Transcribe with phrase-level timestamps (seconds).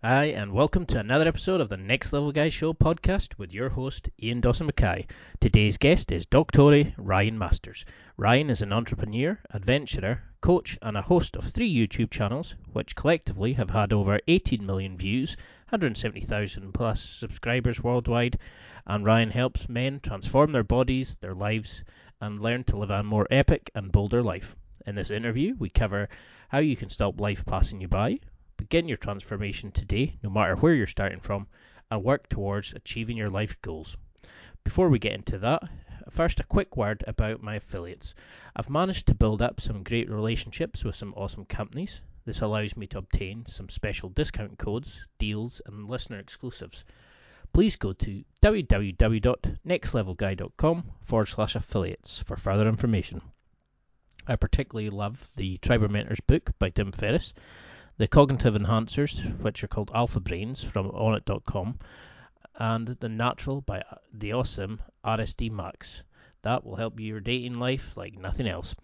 [0.00, 3.68] Hi, and welcome to another episode of the Next Level Guy Show podcast with your
[3.68, 5.08] host, Ian Dawson Mackay.
[5.40, 7.84] Today's guest is Doctore Ryan Masters.
[8.16, 13.54] Ryan is an entrepreneur, adventurer, coach, and a host of three YouTube channels, which collectively
[13.54, 15.36] have had over 18 million views,
[15.70, 18.38] 170,000 plus subscribers worldwide.
[18.86, 21.82] And Ryan helps men transform their bodies, their lives,
[22.20, 24.54] and learn to live a more epic and bolder life.
[24.86, 26.08] In this interview, we cover
[26.50, 28.20] how you can stop life passing you by,
[28.58, 31.46] begin your transformation today, no matter where you're starting from,
[31.90, 33.96] and work towards achieving your life goals.
[34.64, 35.62] Before we get into that,
[36.10, 38.14] first a quick word about my affiliates.
[38.54, 42.02] I've managed to build up some great relationships with some awesome companies.
[42.26, 46.84] This allows me to obtain some special discount codes, deals, and listener exclusives.
[47.54, 53.22] Please go to www.nextlevelguy.com forward slash affiliates for further information.
[54.26, 57.32] I particularly love the Tribe Mentors book by Tim Ferriss
[57.98, 61.78] the cognitive enhancers, which are called Alpha Brains from Onnit.com,
[62.54, 63.82] and the Natural by
[64.14, 66.04] the awesome RSD Maxx.
[66.42, 68.76] That will help you your dating life like nothing else.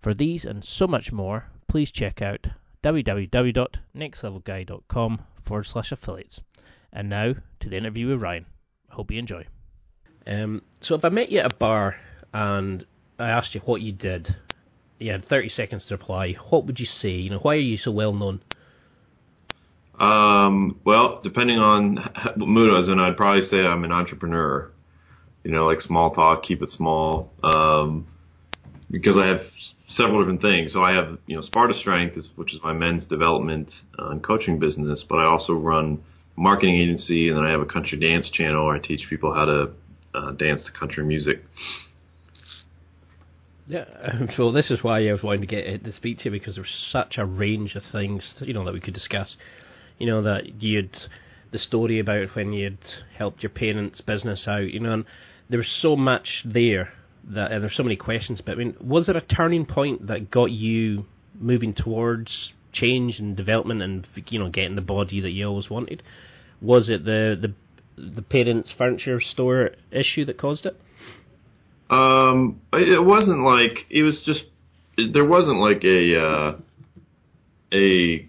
[0.00, 2.46] For these and so much more, please check out
[2.84, 6.42] www.nextlevelguy.com forward slash affiliates.
[6.92, 8.46] And now to the interview with Ryan.
[8.90, 9.46] Hope you enjoy.
[10.26, 11.96] Um, so if I met you at a bar
[12.34, 12.84] and
[13.18, 14.36] I asked you what you did,
[14.98, 16.32] you had 30 seconds to reply.
[16.50, 17.10] What would you say?
[17.10, 18.42] You know, why are you so well known?
[20.00, 21.96] Um, well, depending on
[22.36, 24.70] what mood I was in, I'd probably say I'm an entrepreneur.
[25.44, 27.30] You know, like small talk, keep it small.
[27.42, 28.06] Um,
[28.90, 29.40] because I have
[29.90, 30.72] several different things.
[30.72, 34.58] So I have, you know, Sparta Strength, which is my men's development uh, and coaching
[34.58, 36.02] business, but I also run
[36.36, 39.34] a marketing agency, and then I have a country dance channel where I teach people
[39.34, 39.70] how to
[40.14, 41.44] uh, dance to country music.
[43.66, 43.84] Yeah,
[44.36, 46.88] so this is why I was wanting to get to speak to you because there's
[46.90, 49.36] such a range of things you know that we could discuss.
[50.00, 50.96] You know that you'd
[51.52, 52.78] the story about when you'd
[53.16, 54.70] helped your parents' business out.
[54.70, 55.04] You know, and
[55.48, 56.92] there was so much there
[57.28, 58.40] that and there's so many questions.
[58.44, 61.06] But I mean, was there a turning point that got you
[61.38, 62.30] moving towards
[62.72, 66.02] change and development and you know getting the body that you always wanted?
[66.60, 67.54] Was it the the
[68.00, 70.80] the parents' furniture store issue that caused it?
[71.90, 74.42] Um, it wasn't like it was just
[75.12, 76.56] there wasn't like a uh,
[77.72, 78.28] a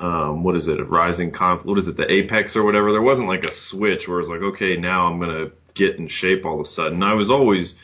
[0.00, 3.02] um, what is it a rising comp what is it the apex or whatever there
[3.02, 6.60] wasn't like a switch where it's like okay now I'm gonna get in shape all
[6.60, 7.74] of a sudden I was always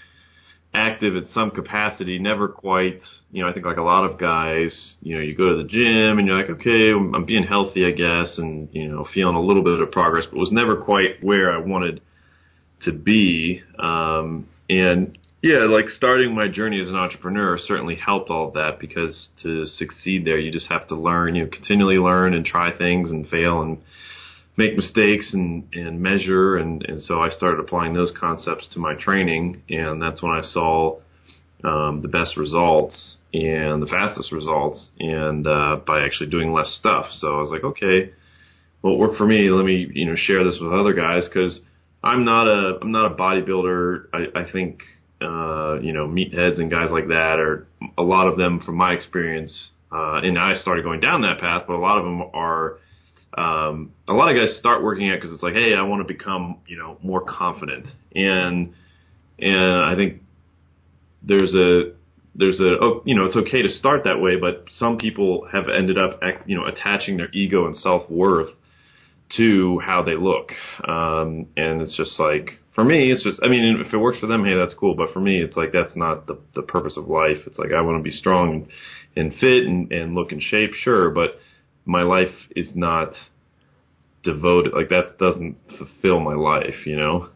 [0.75, 3.01] active in some capacity never quite
[3.31, 5.69] you know I think like a lot of guys you know you go to the
[5.69, 9.41] gym and you're like okay I'm being healthy I guess and you know feeling a
[9.41, 12.01] little bit of progress but was never quite where I wanted
[12.83, 13.63] to be.
[13.79, 18.79] Um, and yeah, like starting my journey as an entrepreneur certainly helped all of that
[18.81, 22.77] because to succeed there, you just have to learn, you know, continually learn and try
[22.77, 23.79] things and fail and
[24.57, 26.57] make mistakes and, and measure.
[26.57, 29.63] And, and so I started applying those concepts to my training.
[29.69, 30.99] And that's when I saw
[31.63, 37.07] um, the best results and the fastest results and uh, by actually doing less stuff.
[37.19, 38.13] So I was like, okay,
[38.83, 39.51] well, it worked for me.
[39.51, 41.61] Let me, you know, share this with other guys because–
[42.07, 44.07] I'm not a I'm not a bodybuilder.
[44.13, 44.81] I, I think
[45.21, 47.67] uh, you know meatheads and guys like that are
[47.99, 49.53] a lot of them from my experience.
[49.93, 52.79] Uh, and I started going down that path, but a lot of them are.
[53.37, 56.13] Um, a lot of guys start working out because it's like, hey, I want to
[56.13, 58.73] become you know more confident, and
[59.39, 60.23] and I think
[61.23, 61.93] there's a
[62.35, 65.65] there's a oh, you know it's okay to start that way, but some people have
[65.69, 68.51] ended up you know attaching their ego and self worth
[69.37, 70.53] to how they look.
[70.87, 74.27] Um, and it's just like, for me, it's just, I mean, if it works for
[74.27, 74.95] them, hey, that's cool.
[74.95, 77.39] But for me, it's like, that's not the, the purpose of life.
[77.47, 78.69] It's like, I want to be strong and,
[79.17, 81.11] and fit and, and look in shape, sure.
[81.11, 81.39] But
[81.87, 83.15] my life is not
[84.23, 87.31] devoted, like that doesn't fulfill my life, you know?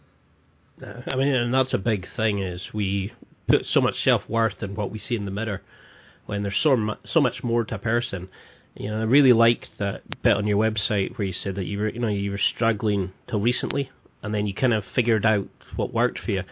[0.80, 3.12] Uh, I mean, and that's a big thing is we
[3.48, 5.62] put so much self worth in what we see in the mirror
[6.26, 8.28] when there's so much, so much more to a person
[8.74, 11.78] you know, I really liked that bit on your website where you said that you
[11.78, 13.90] were, you know, you were struggling till recently,
[14.22, 15.46] and then you kind of figured out
[15.76, 16.42] what worked for you.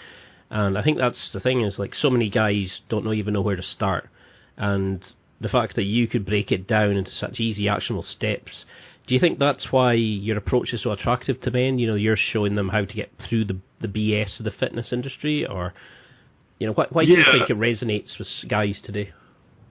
[0.50, 3.42] And I think that's the thing is like so many guys don't know even know
[3.42, 4.08] where to start,
[4.56, 5.04] and
[5.40, 8.64] the fact that you could break it down into such easy actionable steps
[9.06, 11.78] Do you think that's why your approach is so attractive to men?
[11.78, 14.92] You know, you're showing them how to get through the the BS of the fitness
[14.92, 15.72] industry, or
[16.58, 19.12] you know, why, why do you think it resonates with guys today?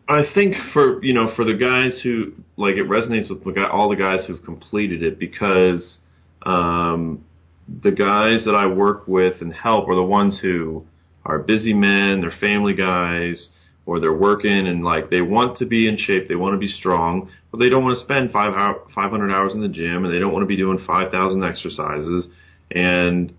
[0.09, 3.69] I think for you know for the guys who like it resonates with the guy,
[3.69, 5.97] all the guys who've completed it because
[6.43, 7.25] um,
[7.67, 10.85] the guys that I work with and help are the ones who
[11.25, 13.49] are busy men, they're family guys,
[13.85, 16.67] or they're working and like they want to be in shape, they want to be
[16.67, 20.13] strong, but they don't want to spend five hour, 500 hours in the gym and
[20.13, 22.27] they don't want to be doing 5,000 exercises
[22.71, 23.33] and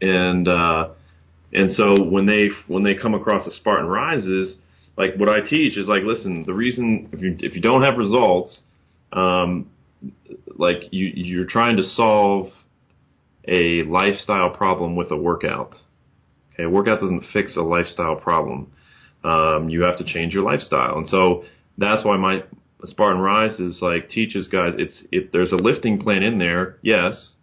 [0.00, 0.88] and uh,
[1.52, 4.56] and so when they when they come across the Spartan Rises,
[4.96, 7.96] like what I teach is like, listen, the reason if you if you don't have
[7.96, 8.60] results,
[9.12, 9.70] um,
[10.56, 12.48] like you you're trying to solve
[13.48, 15.74] a lifestyle problem with a workout.
[16.52, 18.72] Okay, a workout doesn't fix a lifestyle problem.
[19.24, 21.44] Um, you have to change your lifestyle, and so
[21.78, 22.44] that's why my
[22.84, 24.74] Spartan Rise is like teaches guys.
[24.78, 27.34] It's if there's a lifting plan in there, yes,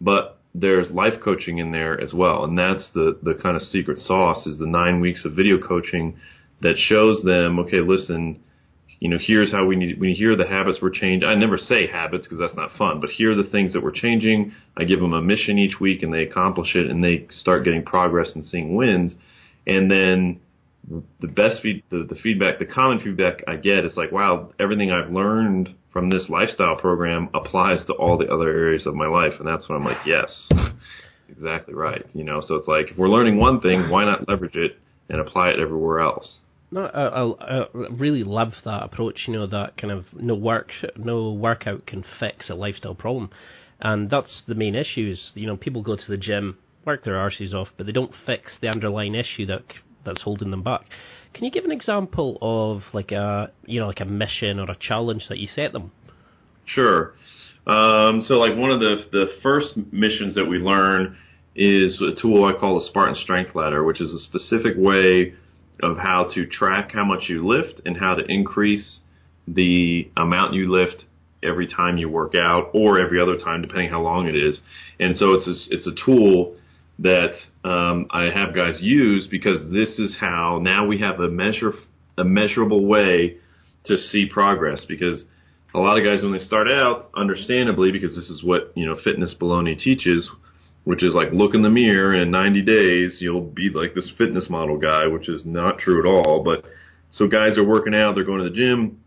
[0.00, 3.98] but there's life coaching in there as well, and that's the the kind of secret
[3.98, 6.16] sauce is the nine weeks of video coaching
[6.60, 8.40] that shows them, okay, listen,
[9.02, 9.98] you know, here's how we need.
[9.98, 11.28] We hear the habits we're changing.
[11.28, 13.90] I never say habits because that's not fun, but here are the things that we're
[13.90, 14.52] changing.
[14.76, 17.82] I give them a mission each week, and they accomplish it, and they start getting
[17.82, 19.16] progress and seeing wins,
[19.66, 20.40] and then
[21.20, 24.92] the best feed, the, the feedback, the common feedback I get is like, wow, everything
[24.92, 29.32] I've learned from this lifestyle program applies to all the other areas of my life,
[29.40, 30.48] and that's when I'm like, yes,
[31.28, 32.06] exactly right.
[32.12, 34.78] You know, so it's like if we're learning one thing, why not leverage it
[35.08, 36.36] and apply it everywhere else?
[36.72, 39.24] No, I, I, I really love that approach.
[39.26, 43.28] You know, that kind of no work, no workout can fix a lifestyle problem,
[43.78, 45.10] and that's the main issue.
[45.12, 48.12] Is you know people go to the gym, work their arses off, but they don't
[48.24, 49.64] fix the underlying issue that
[50.06, 50.86] that's holding them back.
[51.34, 54.76] Can you give an example of like a you know like a mission or a
[54.80, 55.92] challenge that you set them?
[56.64, 57.12] Sure.
[57.66, 61.18] Um, so like one of the the first missions that we learn
[61.54, 65.34] is a tool I call the Spartan Strength Ladder, which is a specific way
[65.82, 69.00] of how to track how much you lift and how to increase
[69.48, 71.04] the amount you lift
[71.42, 74.60] every time you work out or every other time, depending how long it is.
[75.00, 76.56] And so it's a, it's a tool
[77.00, 77.32] that
[77.64, 81.72] um, I have guys use because this is how now we have a measure
[82.18, 83.38] a measurable way
[83.84, 85.24] to see progress because
[85.74, 88.96] a lot of guys when they start out, understandably, because this is what you know
[89.02, 90.28] fitness baloney teaches,
[90.84, 94.10] which is like look in the mirror and in 90 days you'll be like this
[94.18, 96.42] fitness model guy, which is not true at all.
[96.42, 96.64] But
[97.10, 99.00] so guys are working out, they're going to the gym,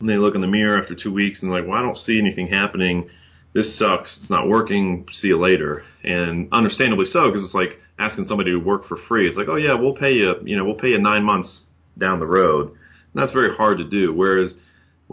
[0.00, 2.18] and they look in the mirror after two weeks and like, well, I don't see
[2.18, 3.08] anything happening.
[3.54, 4.18] This sucks.
[4.20, 5.06] It's not working.
[5.12, 5.84] See you later.
[6.02, 9.28] And understandably so, because it's like asking somebody to work for free.
[9.28, 10.34] It's like, oh yeah, we'll pay you.
[10.44, 11.66] You know, we'll pay you nine months
[11.96, 12.68] down the road.
[12.68, 14.12] And that's very hard to do.
[14.12, 14.56] Whereas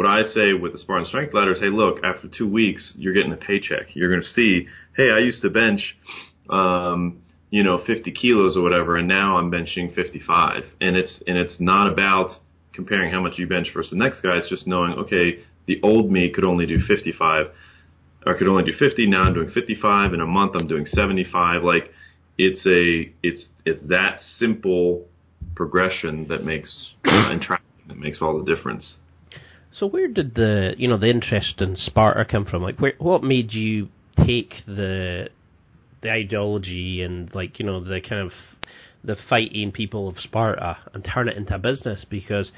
[0.02, 3.14] what I say with the Spartan Strength Ladder is, hey, look, after two weeks, you're
[3.14, 3.96] getting a paycheck.
[3.96, 4.68] You're going to see,
[4.98, 5.96] hey, I used to bench,
[6.50, 7.22] um,
[7.52, 10.64] you know, 50 kilos or whatever, and now I'm benching 55.
[10.80, 12.32] And it's and it's not about
[12.74, 14.38] comparing how much you bench versus the next guy.
[14.38, 17.48] It's just knowing, okay, the old me could only do 55,
[18.26, 19.06] or could only do 50.
[19.06, 20.16] Now I'm doing 55.
[20.16, 21.64] In a month, I'm doing 75.
[21.64, 21.92] Like,
[22.40, 25.06] it's a it's it's that simple
[25.56, 28.96] progression that makes uh, and tracking that makes all the difference.
[29.74, 32.62] So where did the you know the interest in Sparta come from?
[32.62, 35.30] Like, where, what made you take the
[36.02, 38.32] the ideology and like you know the kind of
[39.04, 42.06] the fighting people of Sparta and turn it into a business?
[42.10, 42.52] Because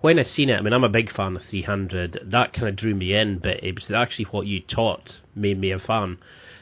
[0.00, 2.20] when I seen it, I mean, I'm a big fan of 300.
[2.30, 5.72] That kind of drew me in, but it was actually what you taught made me
[5.72, 6.18] a fan.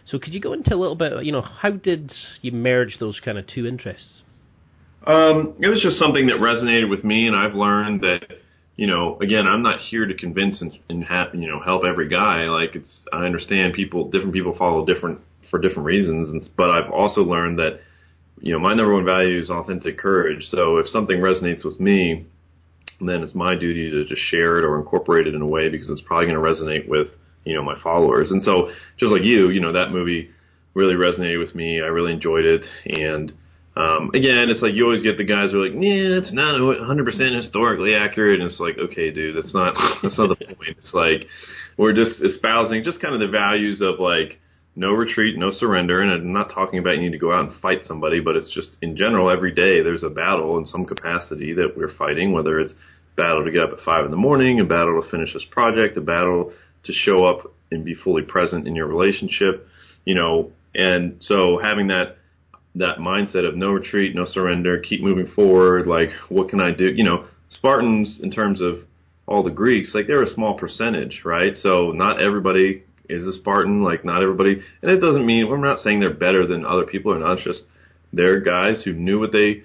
[0.07, 1.25] So could you go into a little bit?
[1.25, 4.23] You know, how did you merge those kind of two interests?
[5.07, 8.23] Um, it was just something that resonated with me, and I've learned that
[8.77, 12.09] you know, again, I'm not here to convince and, and have, you know help every
[12.09, 12.43] guy.
[12.43, 16.91] Like it's, I understand people, different people follow different for different reasons, and, but I've
[16.91, 17.81] also learned that
[18.41, 20.47] you know my number one value is authentic courage.
[20.49, 22.27] So if something resonates with me,
[23.01, 25.89] then it's my duty to just share it or incorporate it in a way because
[25.91, 27.09] it's probably going to resonate with
[27.45, 28.31] you know my followers.
[28.31, 30.31] And so just like you, you know that movie
[30.75, 31.81] really resonated with me.
[31.81, 33.33] I really enjoyed it, and
[33.77, 36.55] um, again, it's like you always get the guys who are like, yeah, it's not
[36.55, 38.41] 100% historically accurate.
[38.41, 40.79] And it's like, okay, dude, that's not that's not the point.
[40.79, 41.27] It's like
[41.77, 44.41] we're just espousing just kind of the values of like
[44.77, 46.01] no retreat, no surrender.
[46.01, 48.53] And I'm not talking about you need to go out and fight somebody, but it's
[48.55, 52.61] just in general, every day there's a battle in some capacity that we're fighting, whether
[52.61, 52.75] it's
[53.17, 55.97] battle to get up at five in the morning, a battle to finish this project,
[55.97, 56.53] a battle
[56.85, 59.67] to show up and be fully present in your relationship,
[60.05, 60.53] you know.
[60.75, 62.19] And so having that
[62.75, 65.87] that mindset of no retreat, no surrender, keep moving forward.
[65.87, 66.87] Like, what can I do?
[66.87, 68.81] You know, Spartans, in terms of
[69.27, 71.55] all the Greeks, like they're a small percentage, right?
[71.57, 75.81] So not everybody is a Spartan, like not everybody, and it doesn't mean we're not
[75.81, 77.39] saying they're better than other people or not.
[77.39, 77.63] It's just
[78.13, 79.63] they're guys who knew what they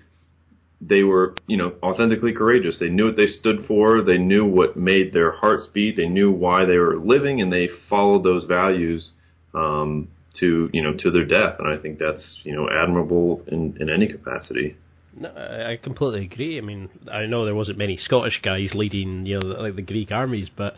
[0.81, 2.79] they were, you know, authentically courageous.
[2.79, 4.01] They knew what they stood for.
[4.01, 5.97] They knew what made their hearts beat.
[5.97, 9.11] They knew why they were living, and they followed those values
[9.53, 10.07] um,
[10.39, 11.55] to, you know, to their death.
[11.59, 14.77] And I think that's, you know, admirable in, in any capacity.
[15.17, 16.57] No, I completely agree.
[16.57, 20.12] I mean, I know there wasn't many Scottish guys leading, you know, like the Greek
[20.12, 20.74] armies, but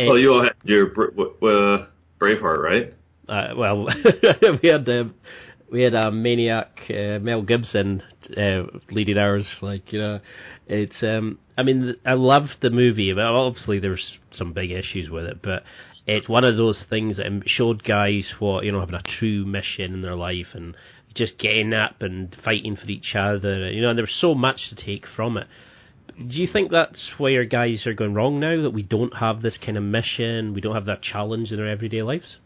[0.00, 1.86] uh, well, you all had your uh,
[2.20, 2.94] Braveheart, right?
[3.28, 3.86] Uh, well,
[4.62, 5.14] we had um,
[5.70, 8.02] we had a maniac uh, Mel Gibson
[8.36, 9.46] uh, leading ours.
[9.60, 10.20] Like you know,
[10.66, 15.24] it's um, I mean, I loved the movie, but obviously there's some big issues with
[15.24, 15.42] it.
[15.42, 15.64] But
[16.08, 19.94] it's one of those things that showed guys what you know having a true mission
[19.94, 20.74] in their life and
[21.14, 23.70] just getting up and fighting for each other.
[23.70, 25.46] You know, and there was so much to take from it.
[26.16, 28.62] Do you think that's where guys are going wrong now?
[28.62, 31.68] That we don't have this kind of mission, we don't have that challenge in our
[31.68, 32.36] everyday lives.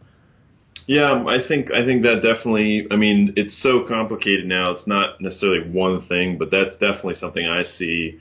[0.87, 2.89] Yeah, um, I think I think that definitely.
[2.91, 4.73] I mean, it's so complicated now.
[4.73, 8.19] It's not necessarily one thing, but that's definitely something I see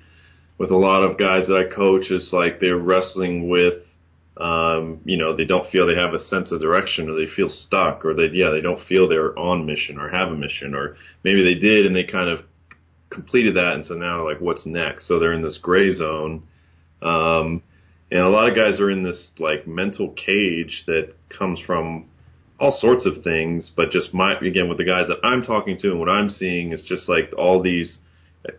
[0.59, 2.11] with a lot of guys that I coach.
[2.11, 3.81] Is like they're wrestling with,
[4.37, 7.49] um, you know, they don't feel they have a sense of direction, or they feel
[7.49, 10.95] stuck, or they yeah they don't feel they're on mission or have a mission, or
[11.23, 12.45] maybe they did and they kind of
[13.09, 15.07] completed that, and so now like what's next?
[15.07, 16.43] So they're in this gray zone.
[17.01, 17.63] Um,
[18.09, 22.05] and a lot of guys are in this like mental cage that comes from
[22.59, 25.91] all sorts of things, but just my again with the guys that I'm talking to
[25.91, 27.97] and what I'm seeing is just like all these.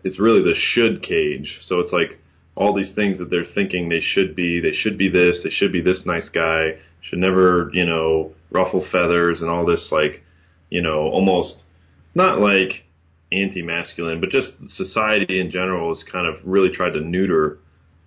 [0.03, 1.59] It's really the should cage.
[1.63, 2.19] So it's like
[2.55, 4.59] all these things that they're thinking they should be.
[4.59, 5.39] They should be this.
[5.43, 6.77] They should be this nice guy.
[7.01, 10.23] Should never, you know, ruffle feathers and all this like,
[10.69, 11.63] you know, almost
[12.15, 12.85] not like
[13.31, 17.57] anti-masculine, but just society in general has kind of really tried to neuter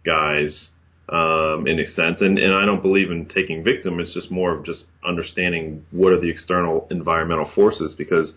[0.05, 0.71] guys
[1.09, 2.21] um, in a sense.
[2.21, 3.99] And, and I don't believe in taking victim.
[3.99, 8.35] It's just more of just understanding what are the external environmental forces because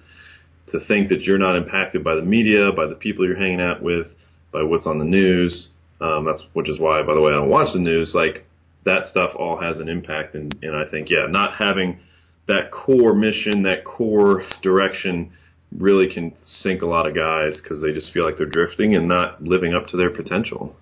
[0.71, 3.81] to think that you're not impacted by the media, by the people you're hanging out
[3.81, 4.07] with,
[4.51, 5.69] by what's on the news,
[6.01, 8.11] um, that's which is why, by the way, I don't watch the news.
[8.13, 8.45] Like
[8.85, 11.99] that stuff all has an impact, and, and I think yeah, not having
[12.47, 15.31] that core mission, that core direction,
[15.77, 19.07] really can sink a lot of guys because they just feel like they're drifting and
[19.07, 20.75] not living up to their potential.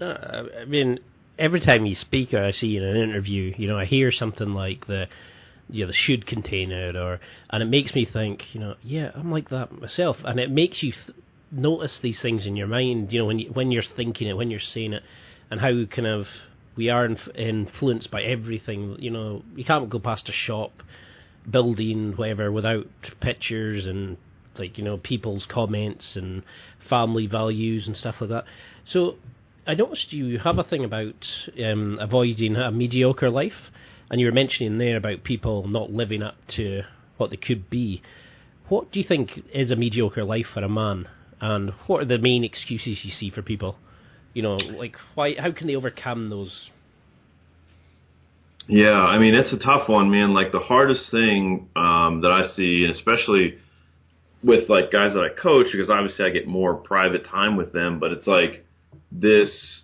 [0.00, 0.98] I mean,
[1.38, 4.48] every time you speak or I see in an interview, you know, I hear something
[4.48, 5.06] like the
[5.70, 9.30] you know, the should container or and it makes me think, you know, yeah, I'm
[9.30, 11.16] like that myself, and it makes you th-
[11.52, 14.50] notice these things in your mind, you know, when you, when you're thinking it, when
[14.50, 15.02] you're saying it,
[15.50, 16.26] and how kind of
[16.76, 18.96] we are inf- influenced by everything.
[18.98, 20.72] You know, you can't go past a shop,
[21.48, 22.86] building, whatever, without
[23.20, 24.16] pictures and
[24.58, 26.42] like you know people's comments and
[26.88, 28.44] family values and stuff like that.
[28.86, 29.16] So
[29.66, 31.14] I noticed you have a thing about
[31.64, 33.70] um, avoiding a mediocre life,
[34.10, 36.82] and you were mentioning there about people not living up to
[37.16, 38.02] what they could be.
[38.68, 41.08] What do you think is a mediocre life for a man,
[41.42, 43.76] and what are the main excuses you see for people?
[44.32, 45.34] You know, like why?
[45.38, 46.70] How can they overcome those?
[48.68, 50.32] Yeah, I mean it's a tough one, man.
[50.32, 53.58] Like the hardest thing um, that I see, and especially
[54.42, 57.98] with like guys that I coach, because obviously I get more private time with them,
[57.98, 58.64] but it's like
[59.10, 59.82] this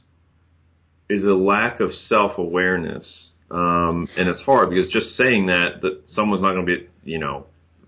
[1.11, 3.33] is a lack of self awareness.
[3.50, 7.19] Um, and it's hard because just saying that, that someone's not going to be, you
[7.19, 7.47] know,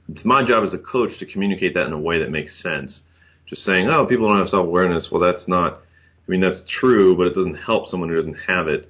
[0.09, 3.03] it's my job as a coach to communicate that in a way that makes sense.
[3.50, 5.09] Just saying, oh, people don't have self awareness.
[5.11, 8.69] Well, that's not, I mean, that's true, but it doesn't help someone who doesn't have
[8.69, 8.88] it.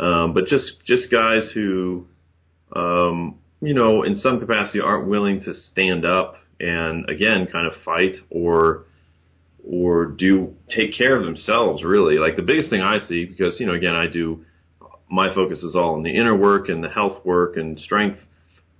[0.00, 2.06] Um, but just, just guys who,
[2.74, 7.72] um, you know, in some capacity aren't willing to stand up and again, kind of
[7.84, 8.84] fight or,
[9.64, 12.16] or do take care of themselves really.
[12.16, 14.44] Like the biggest thing I see, because, you know, again, I do,
[15.08, 18.18] my focus is all on the inner work and the health work and strength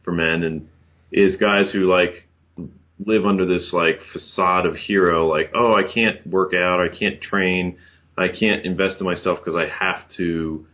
[0.02, 0.68] for men and
[1.12, 2.28] is guys who like
[3.06, 7.20] live under this like facade of hero, like, oh, I can't work out, I can't
[7.20, 7.78] train,
[8.16, 10.66] I can't invest in myself because I have to,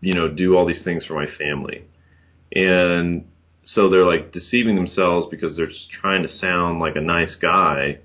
[0.00, 1.84] you know, do all these things for my family.
[2.54, 3.26] And
[3.64, 7.98] so they're like deceiving themselves because they're just trying to sound like a nice guy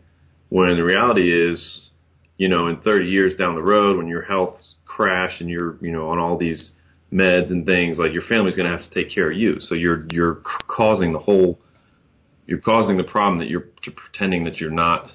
[0.50, 1.90] when the reality is,
[2.38, 5.92] you know, in 30 years down the road, when your health's crashed and you're, you
[5.92, 6.74] know, on all these
[7.12, 9.60] meds and things, like your family's going to have to take care of you.
[9.60, 11.60] So you're you're causing the whole,
[12.46, 15.10] you're causing the problem that you're pretending that you're not,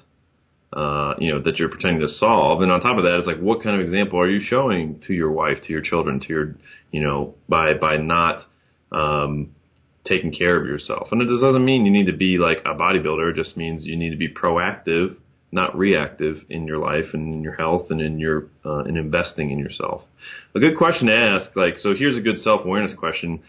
[0.73, 2.61] uh, you know, that you're pretending to solve.
[2.61, 5.13] And on top of that, it's like, what kind of example are you showing to
[5.13, 6.55] your wife, to your children, to your,
[6.91, 8.45] you know, by by not
[8.91, 9.55] um,
[10.05, 11.09] taking care of yourself?
[11.11, 13.31] And it just doesn't mean you need to be like a bodybuilder.
[13.31, 15.17] It just means you need to be proactive
[15.51, 19.51] not reactive in your life and in your health and in your uh, in investing
[19.51, 20.03] in yourself.
[20.55, 23.41] A good question to ask, like, so here's a good self awareness question.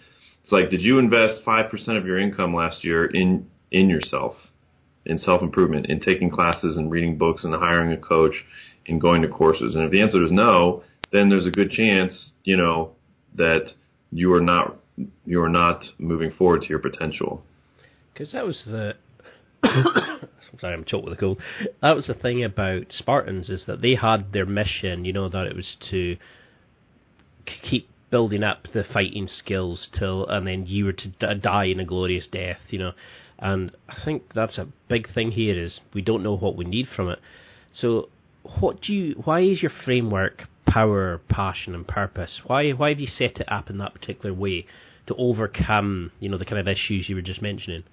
[0.43, 4.37] It's like, did you invest five percent of your income last year in in yourself,
[5.05, 8.35] in self improvement, in taking classes and reading books and hiring a coach
[8.87, 9.75] and going to courses?
[9.75, 12.93] And if the answer is no, then there's a good chance, you know,
[13.37, 13.73] that
[14.11, 14.77] you are not
[15.25, 17.43] you are not moving forward to your potential.
[18.13, 18.95] Because that was the
[20.61, 21.41] sorry, I'm choked with a cold.
[21.83, 25.05] That was the thing about Spartans is that they had their mission.
[25.05, 26.17] You know that it was to
[27.63, 31.85] keep building up the fighting skills till, and then you were to die in a
[31.85, 32.59] glorious death.
[32.71, 32.93] You know,
[33.41, 36.87] and I think that's a big thing here is we don't know what we need
[36.95, 37.19] from it.
[37.73, 38.09] So,
[38.59, 39.23] what do you?
[39.25, 42.41] Why is your framework power, passion, and purpose?
[42.47, 44.67] Why why have you set it up in that particular way
[45.07, 47.85] to overcome you know the kind of issues you were just mentioning?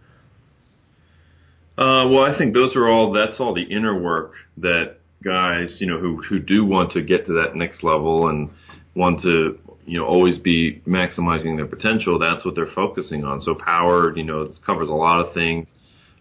[1.78, 3.14] Uh, well, I think those are all.
[3.14, 7.26] That's all the inner work that guys, you know, who who do want to get
[7.28, 8.50] to that next level and
[8.98, 12.18] want to, you know, always be maximizing their potential.
[12.18, 13.40] That's what they're focusing on.
[13.40, 15.68] So power, you know, this covers a lot of things.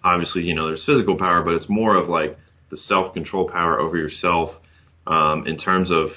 [0.04, 2.38] Obviously, you know, there's physical power, but it's more of like
[2.70, 4.50] the self control power over yourself
[5.06, 6.08] um, in terms of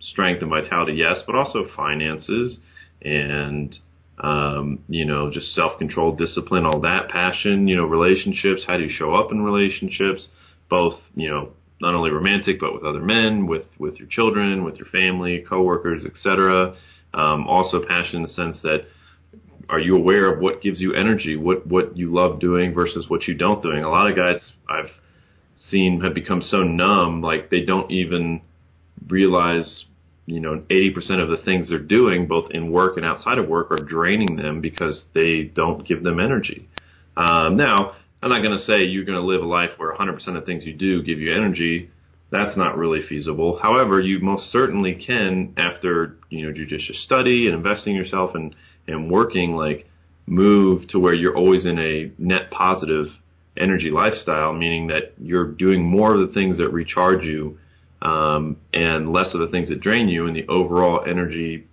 [0.00, 2.60] strength and vitality, yes, but also finances
[3.02, 3.78] and
[4.20, 8.62] um, you know, just self control, discipline, all that, passion, you know, relationships.
[8.66, 10.28] How do you show up in relationships,
[10.68, 14.76] both, you know, not only romantic, but with other men, with with your children, with
[14.76, 16.74] your family, coworkers, etc.
[17.14, 18.84] Um, also, passion in the sense that
[19.68, 23.26] are you aware of what gives you energy, what what you love doing versus what
[23.28, 23.84] you don't doing.
[23.84, 24.90] A lot of guys I've
[25.70, 28.42] seen have become so numb, like they don't even
[29.08, 29.84] realize
[30.28, 33.70] you know, 80% of the things they're doing, both in work and outside of work,
[33.70, 36.68] are draining them because they don't give them energy.
[37.16, 40.36] Um, now, I'm not going to say you're going to live a life where 100%
[40.36, 41.90] of things you do give you energy.
[42.30, 43.58] That's not really feasible.
[43.62, 48.54] However, you most certainly can, after you know judicious study and investing yourself and
[48.86, 49.86] and working, like
[50.26, 53.06] move to where you're always in a net positive
[53.56, 57.58] energy lifestyle, meaning that you're doing more of the things that recharge you
[58.02, 61.66] um, and less of the things that drain you, and the overall energy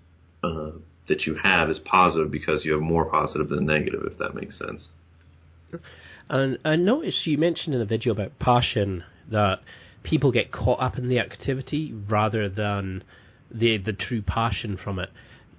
[0.43, 0.71] uh,
[1.07, 4.57] that you have is positive because you have more positive than negative, if that makes
[4.57, 4.87] sense.
[6.29, 9.59] And I noticed you mentioned in a video about passion that
[10.03, 13.03] people get caught up in the activity rather than
[13.51, 15.09] the the true passion from it.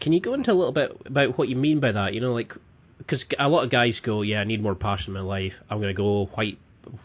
[0.01, 2.15] Can you go into a little bit about what you mean by that?
[2.15, 2.53] You know, like
[2.99, 5.53] because a lot of guys go, yeah, I need more passion in my life.
[5.71, 6.59] I'm going to go white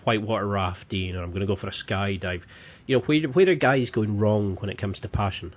[0.03, 2.41] white water rafting, or I'm going to go for a skydive
[2.87, 5.53] you know, where where are guys going wrong when it comes to passion?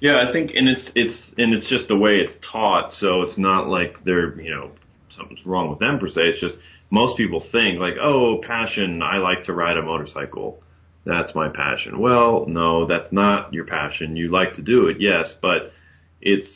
[0.00, 2.92] Yeah, I think, and it's it's and it's just the way it's taught.
[2.98, 4.72] So it's not like they're you know
[5.16, 6.20] something's wrong with them per se.
[6.20, 6.56] It's just
[6.94, 9.02] most people think like, oh, passion.
[9.02, 10.62] I like to ride a motorcycle.
[11.04, 12.00] That's my passion.
[12.00, 14.16] Well, no, that's not your passion.
[14.16, 15.72] You like to do it, yes, but
[16.22, 16.46] it's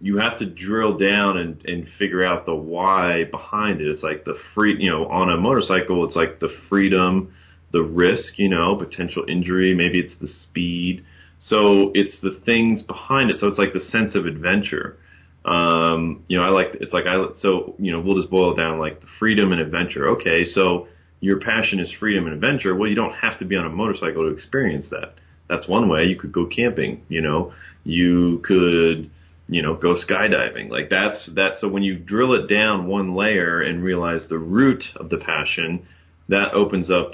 [0.00, 3.88] you have to drill down and, and figure out the why behind it.
[3.88, 7.32] It's like the free, you know, on a motorcycle, it's like the freedom
[7.72, 11.04] the risk, you know, potential injury, maybe it's the speed.
[11.38, 13.36] So it's the things behind it.
[13.38, 14.98] So it's like the sense of adventure.
[15.46, 18.56] Um, you know, I like it's like I so you know we'll just boil it
[18.56, 20.08] down like freedom and adventure.
[20.16, 20.88] Okay, so
[21.20, 22.74] your passion is freedom and adventure.
[22.74, 25.14] Well, you don't have to be on a motorcycle to experience that.
[25.48, 26.04] That's one way.
[26.04, 27.02] You could go camping.
[27.08, 27.52] You know,
[27.84, 29.08] you could
[29.48, 30.68] you know go skydiving.
[30.68, 34.82] Like that's that's so when you drill it down one layer and realize the root
[34.96, 35.86] of the passion,
[36.28, 37.12] that opens up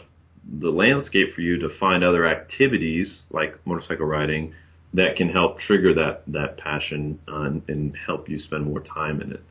[0.51, 4.55] the landscape for you to find other activities like motorcycle riding
[4.95, 9.33] that can help trigger that that passion and, and help you spend more time in
[9.33, 9.43] it.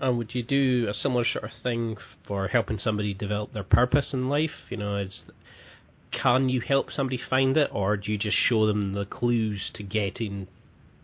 [0.00, 4.12] And would you do a similar sort of thing for helping somebody develop their purpose
[4.12, 4.50] in life?
[4.70, 5.22] You know, is
[6.10, 9.82] can you help somebody find it, or do you just show them the clues to
[9.82, 10.46] getting,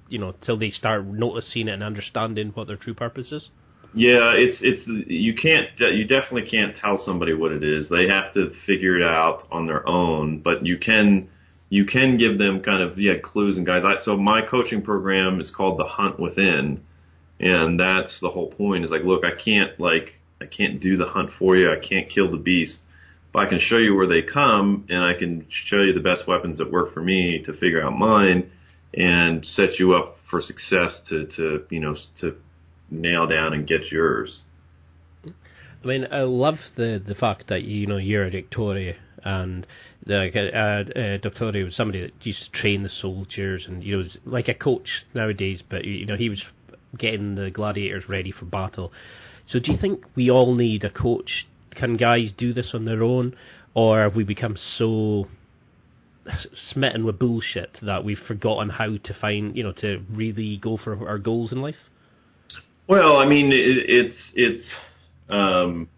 [0.08, 3.48] you know, till they start noticing it and understanding what their true purpose is?
[3.94, 7.88] Yeah, it's it's you can't you definitely can't tell somebody what it is.
[7.88, 10.40] They have to figure it out on their own.
[10.40, 11.28] But you can
[11.74, 13.84] you can give them kind of yeah clues and guides.
[13.84, 16.84] I, so my coaching program is called the Hunt Within,
[17.40, 18.84] and that's the whole point.
[18.84, 21.72] Is like, look, I can't like I can't do the hunt for you.
[21.72, 22.78] I can't kill the beast,
[23.32, 26.28] but I can show you where they come, and I can show you the best
[26.28, 28.52] weapons that work for me to figure out mine,
[28.96, 32.36] and set you up for success to to you know to
[32.88, 34.42] nail down and get yours.
[35.84, 39.66] I mean, I love the the fact that you know you're a Doctore and
[40.06, 44.16] the uh, uh, was somebody that used to train the soldiers and you know was
[44.24, 46.42] like a coach nowadays, but you know he was
[46.98, 48.92] getting the gladiators ready for battle.
[49.46, 53.02] So do you think we all need a coach can guys do this on their
[53.02, 53.34] own,
[53.74, 55.26] or have we become so
[56.70, 61.06] smitten with bullshit that we've forgotten how to find, you know, to really go for
[61.06, 61.74] our goals in life?
[62.86, 64.62] Well, I mean, it, it's it's
[65.28, 65.88] um,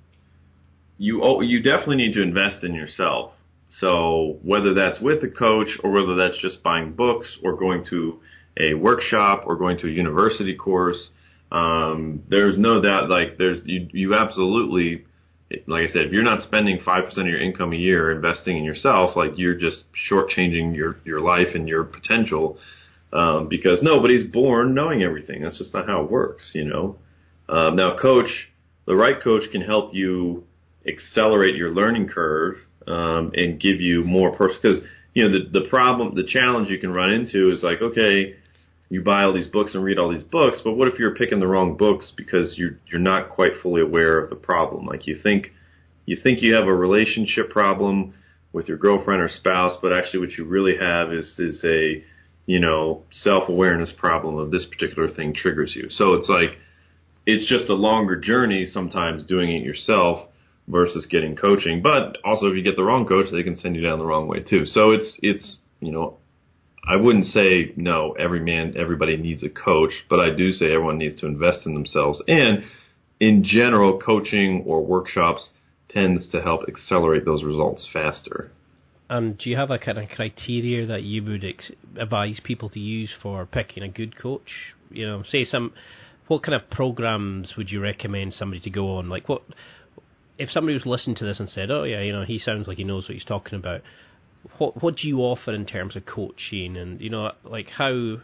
[0.99, 3.33] you oh, you definitely need to invest in yourself.
[3.81, 8.21] So whether that's with a coach or whether that's just buying books or going to
[8.59, 11.11] a workshop or going to a university course,
[11.53, 15.05] um, there's no doubt like there's you you absolutely
[15.67, 18.59] like I said, if you're not spending five percent of your income a year investing
[18.59, 22.59] in yourself, like you're just shortchanging your your life and your potential.
[23.13, 25.43] Um, because nobody's born knowing everything.
[25.43, 26.97] That's just not how it works, you know.
[27.49, 28.29] Um, now, coach,
[28.87, 30.45] the right coach can help you
[30.87, 34.63] accelerate your learning curve um, and give you more personal.
[34.63, 38.37] Because you know the the problem, the challenge you can run into is like, okay,
[38.89, 41.41] you buy all these books and read all these books, but what if you're picking
[41.41, 44.87] the wrong books because you're you're not quite fully aware of the problem?
[44.87, 45.53] Like you think
[46.05, 48.15] you think you have a relationship problem
[48.53, 52.03] with your girlfriend or spouse, but actually what you really have is is a
[52.47, 55.89] you know self awareness problem of this particular thing triggers you.
[55.91, 56.59] So it's like
[57.27, 60.29] it's just a longer journey sometimes doing it yourself
[60.69, 61.83] versus getting coaching.
[61.83, 64.29] But also if you get the wrong coach, they can send you down the wrong
[64.29, 64.65] way too.
[64.65, 66.19] So it's it's you know
[66.89, 70.99] I wouldn't say no, every man, everybody needs a coach, but I do say everyone
[70.99, 72.23] needs to invest in themselves.
[72.29, 72.63] And
[73.19, 75.51] in general, coaching or workshops
[75.89, 78.53] tends to help accelerate those results faster.
[79.09, 82.81] And do you have a kind of criteria that you would ex- advise people to
[82.81, 84.75] use for picking a good coach?
[84.91, 85.73] You know, say some,
[86.29, 89.09] what kind of programs would you recommend somebody to go on?
[89.09, 89.43] Like what,
[90.39, 92.79] if somebody was listening to this and said, "Oh yeah, you know, he sounds like
[92.79, 93.83] he knows what he's talking about,"
[94.59, 98.17] what what do you offer in terms of coaching, and you know, like how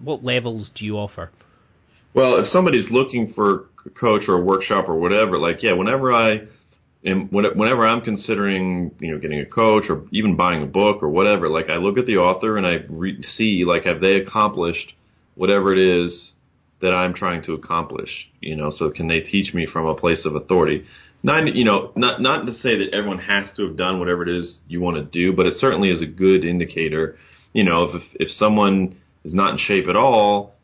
[0.00, 1.30] what levels do you offer?
[2.14, 6.12] Well, if somebody's looking for a coach or a workshop or whatever, like yeah, whenever
[6.12, 6.40] I
[7.04, 11.08] am, whenever I'm considering, you know, getting a coach or even buying a book or
[11.08, 14.94] whatever, like I look at the author and I re- see like have they accomplished
[15.34, 16.29] whatever it is
[16.80, 20.24] that I'm trying to accomplish, you know, so can they teach me from a place
[20.24, 20.84] of authority?
[21.22, 24.28] not you know not not to say that everyone has to have done whatever it
[24.28, 27.16] is you want to do, but it certainly is a good indicator.
[27.52, 30.54] You know, if if someone is not in shape at all,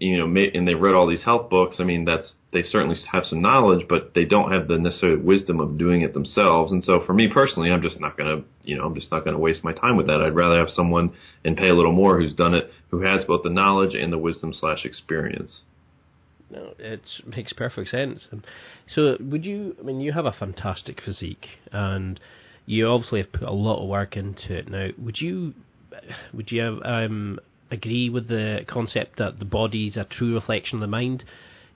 [0.00, 3.24] you know, and they've read all these health books, I mean, that's they certainly have
[3.24, 6.72] some knowledge, but they don't have the necessary wisdom of doing it themselves.
[6.72, 9.38] And so, for me personally, I'm just not to, you know, I'm just not to
[9.38, 10.20] waste my time with that.
[10.20, 11.12] I'd rather have someone
[11.44, 14.18] and pay a little more who's done it, who has both the knowledge and the
[14.18, 15.62] wisdom slash experience.
[16.50, 18.26] No, it makes perfect sense.
[18.32, 18.44] And
[18.92, 19.76] so, would you?
[19.78, 22.18] I mean, you have a fantastic physique, and
[22.66, 24.68] you obviously have put a lot of work into it.
[24.68, 25.54] Now, would you?
[26.32, 30.76] Would you have, um, agree with the concept that the body is a true reflection
[30.76, 31.24] of the mind?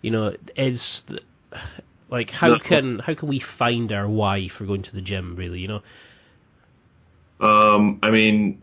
[0.00, 1.02] You know, is
[2.10, 5.36] like how can how can we find our why for going to the gym?
[5.36, 5.82] Really, you know.
[7.40, 8.62] Um, I mean,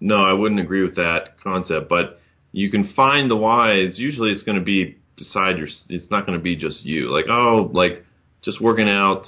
[0.00, 2.20] no, I wouldn't agree with that concept, but
[2.52, 3.98] you can find the whys.
[3.98, 5.68] Usually, it's going to be beside your.
[5.88, 7.10] It's not going to be just you.
[7.10, 8.04] Like oh, like
[8.42, 9.24] just working out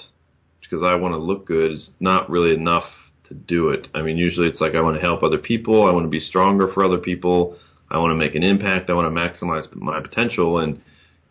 [0.60, 2.84] because I want to look good is not really enough
[3.28, 3.88] to do it.
[3.94, 5.86] I mean, usually it's like I want to help other people.
[5.86, 7.56] I want to be stronger for other people.
[7.90, 8.90] I want to make an impact.
[8.90, 10.58] I want to maximize my potential.
[10.58, 10.80] And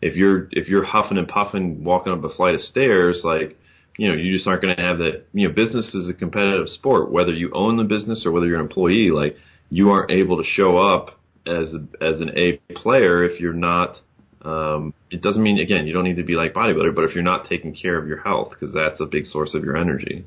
[0.00, 3.56] if you're if you're huffing and puffing walking up a flight of stairs, like
[3.96, 5.24] you know, you just aren't going to have that.
[5.32, 7.10] You know, business is a competitive sport.
[7.10, 9.36] Whether you own the business or whether you're an employee, like
[9.70, 13.96] you aren't able to show up as a, as an A player if you're not
[14.44, 17.24] um, it doesn't mean again you don't need to be like bodybuilder, but if you're
[17.24, 20.24] not taking care of your health, because that's a big source of your energy.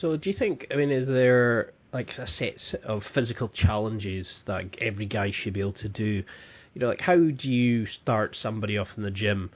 [0.00, 0.66] So, do you think?
[0.70, 5.60] I mean, is there like a set of physical challenges that every guy should be
[5.60, 6.22] able to do?
[6.74, 9.50] You know, like how do you start somebody off in the gym?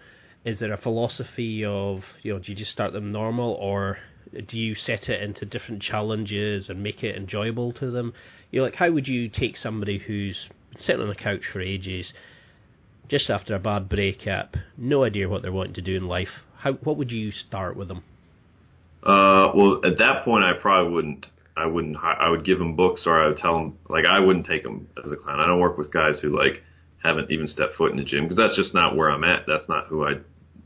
[0.47, 3.99] Is there a philosophy of you know, do you just start them normal, or
[4.33, 8.15] do you set it into different challenges and make it enjoyable to them?
[8.51, 10.49] You know, like how would you take somebody who's
[10.79, 12.15] sitting on the couch for ages,
[13.11, 16.47] just after a bad breakup, no idea what they're wanting to do in life.
[16.61, 18.05] How what would you start with them?
[19.03, 21.27] Uh, well, at that point, I probably wouldn't.
[21.57, 21.97] I wouldn't.
[21.97, 24.89] I would give them books, or I would tell them like I wouldn't take them
[25.05, 25.41] as a client.
[25.41, 26.63] I don't work with guys who like
[27.03, 29.45] haven't even stepped foot in the gym because that's just not where I'm at.
[29.47, 30.15] That's not who I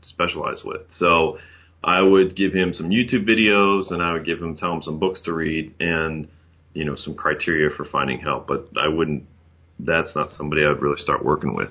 [0.01, 0.81] specialize with.
[0.97, 1.37] So
[1.83, 4.99] I would give him some YouTube videos, and I would give him tell him some
[4.99, 6.27] books to read, and
[6.73, 8.47] you know some criteria for finding help.
[8.47, 9.25] But I wouldn't
[9.79, 11.69] that's not somebody I'd really start working with.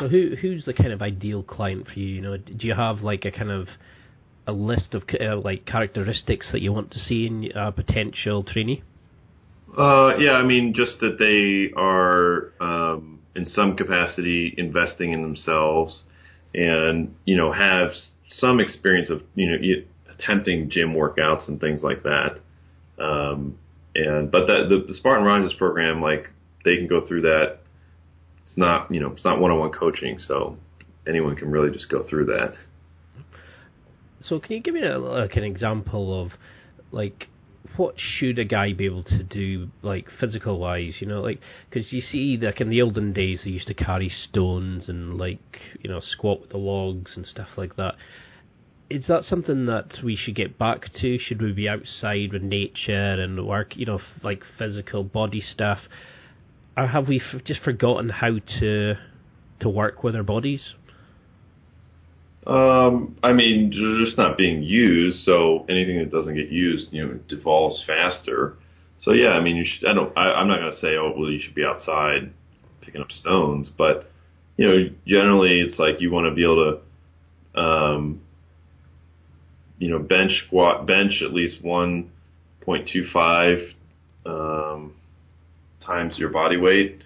[0.00, 2.06] So who who's the kind of ideal client for you?
[2.06, 3.68] You know, do you have like a kind of
[4.46, 8.82] a list of uh, like characteristics that you want to see in a potential trainee?
[9.76, 16.02] Uh, yeah, I mean, just that they are um, in some capacity investing in themselves,
[16.54, 17.90] and you know have
[18.28, 19.58] some experience of you know
[20.14, 22.38] attempting gym workouts and things like that.
[22.98, 23.58] Um,
[23.94, 26.30] and but that the, the Spartan Rises program, like
[26.64, 27.58] they can go through that.
[28.44, 30.56] It's not you know it's not one-on-one coaching, so
[31.06, 32.54] anyone can really just go through that.
[34.28, 36.32] So can you give me a, like an example of
[36.90, 37.28] like
[37.76, 41.92] what should a guy be able to do like physical wise you know like because
[41.92, 45.90] you see like in the olden days they used to carry stones and like you
[45.90, 47.94] know squat with the logs and stuff like that.
[48.90, 51.18] Is that something that we should get back to?
[51.18, 55.80] Should we be outside with nature and work you know like physical body stuff?
[56.76, 58.94] Or have we f- just forgotten how to
[59.60, 60.74] to work with our bodies
[62.46, 67.06] Um, I mean, they're just not being used, so anything that doesn't get used, you
[67.06, 68.56] know, devolves faster.
[69.00, 69.88] So yeah, I mean, you should.
[69.88, 70.16] I don't.
[70.16, 72.32] I, I'm not to say, oh, well, you should be outside
[72.82, 74.10] picking up stones, but
[74.56, 76.80] you know, generally, it's like you want to be able
[77.54, 78.20] to, um,
[79.78, 83.72] you know, bench squat, bench at least 1.25
[84.26, 84.94] um,
[85.84, 87.04] times your body weight.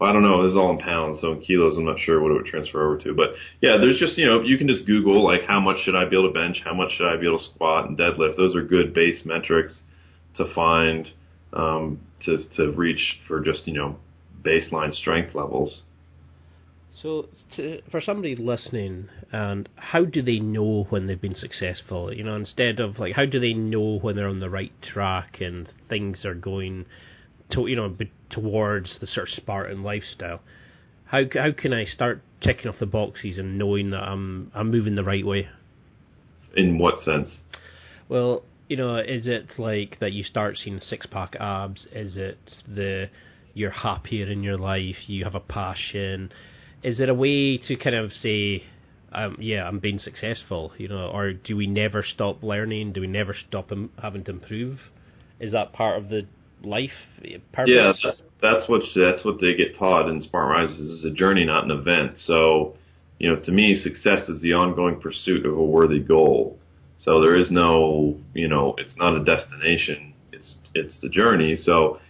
[0.00, 0.44] I don't know.
[0.44, 2.84] This is all in pounds, so in kilos, I'm not sure what it would transfer
[2.84, 3.14] over to.
[3.14, 3.30] But
[3.60, 6.16] yeah, there's just you know you can just Google like how much should I be
[6.16, 8.36] able to bench, how much should I be able to squat and deadlift.
[8.36, 9.82] Those are good base metrics
[10.36, 11.08] to find
[11.52, 13.96] um, to to reach for just you know
[14.42, 15.82] baseline strength levels.
[17.02, 22.12] So, to, for somebody listening, and how do they know when they've been successful?
[22.12, 25.40] You know, instead of like, how do they know when they're on the right track
[25.40, 26.86] and things are going
[27.50, 27.94] to, you know,
[28.30, 30.40] towards the sort of Spartan lifestyle?
[31.06, 34.94] How how can I start checking off the boxes and knowing that I'm I'm moving
[34.94, 35.48] the right way?
[36.56, 37.40] In what sense?
[38.08, 41.86] Well, you know, is it like that you start seeing six pack abs?
[41.92, 43.08] Is it the
[43.54, 46.30] you're happier in your life, you have a passion?
[46.82, 48.64] Is it a way to kind of say,
[49.12, 52.92] um, yeah, I'm being successful, you know, or do we never stop learning?
[52.92, 54.78] Do we never stop Im- having to improve?
[55.40, 56.26] Is that part of the
[56.62, 56.90] life
[57.52, 57.72] purpose?
[57.74, 60.90] Yeah, that's, that's what that's what they get taught in Spartan Rises.
[60.90, 62.18] Is a journey, not an event.
[62.18, 62.74] So,
[63.18, 66.58] you know, to me, success is the ongoing pursuit of a worthy goal.
[66.98, 70.14] So there is no, you know, it's not a destination.
[70.32, 71.56] It's it's the journey.
[71.56, 72.00] So,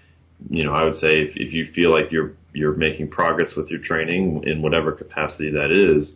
[0.48, 3.68] you know, I would say if, if you feel like you're you're making progress with
[3.68, 6.12] your training in whatever capacity that is,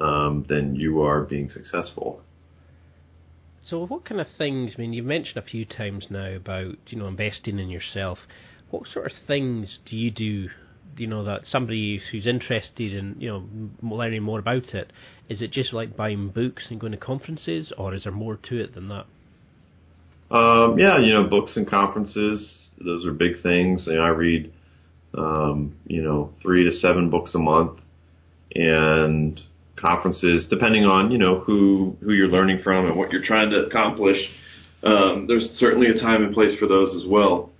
[0.00, 2.22] um, then you are being successful.
[3.68, 4.72] So, what kind of things?
[4.76, 8.18] I mean, you've mentioned a few times now about you know investing in yourself.
[8.70, 10.48] What sort of things do you do?
[10.96, 13.44] You know that somebody who's interested in you know
[13.82, 14.92] learning more about it.
[15.28, 18.58] Is it just like buying books and going to conferences, or is there more to
[18.58, 19.06] it than that?
[20.30, 23.84] Um, yeah, you know, books and conferences, those are big things.
[23.86, 24.52] You know, I read,
[25.16, 27.80] um, you know, three to seven books a month
[28.54, 29.40] and
[29.80, 33.64] conferences, depending on, you know, who, who you're learning from and what you're trying to
[33.66, 34.18] accomplish.
[34.82, 37.50] Um, there's certainly a time and place for those as well.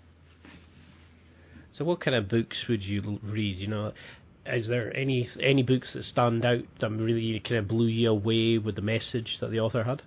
[1.77, 3.59] So, what kind of books would you read?
[3.59, 3.93] You know,
[4.47, 8.59] is there any any books that stand out that really kind of blew you away
[8.59, 10.03] with the message that the author had?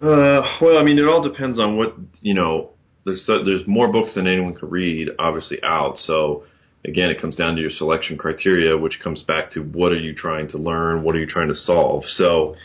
[0.00, 2.70] Uh, well, I mean, it all depends on what you know.
[3.04, 5.96] There's so, there's more books than anyone could read, obviously out.
[5.98, 6.44] So
[6.84, 10.14] again, it comes down to your selection criteria, which comes back to what are you
[10.14, 12.04] trying to learn, what are you trying to solve.
[12.06, 12.56] So,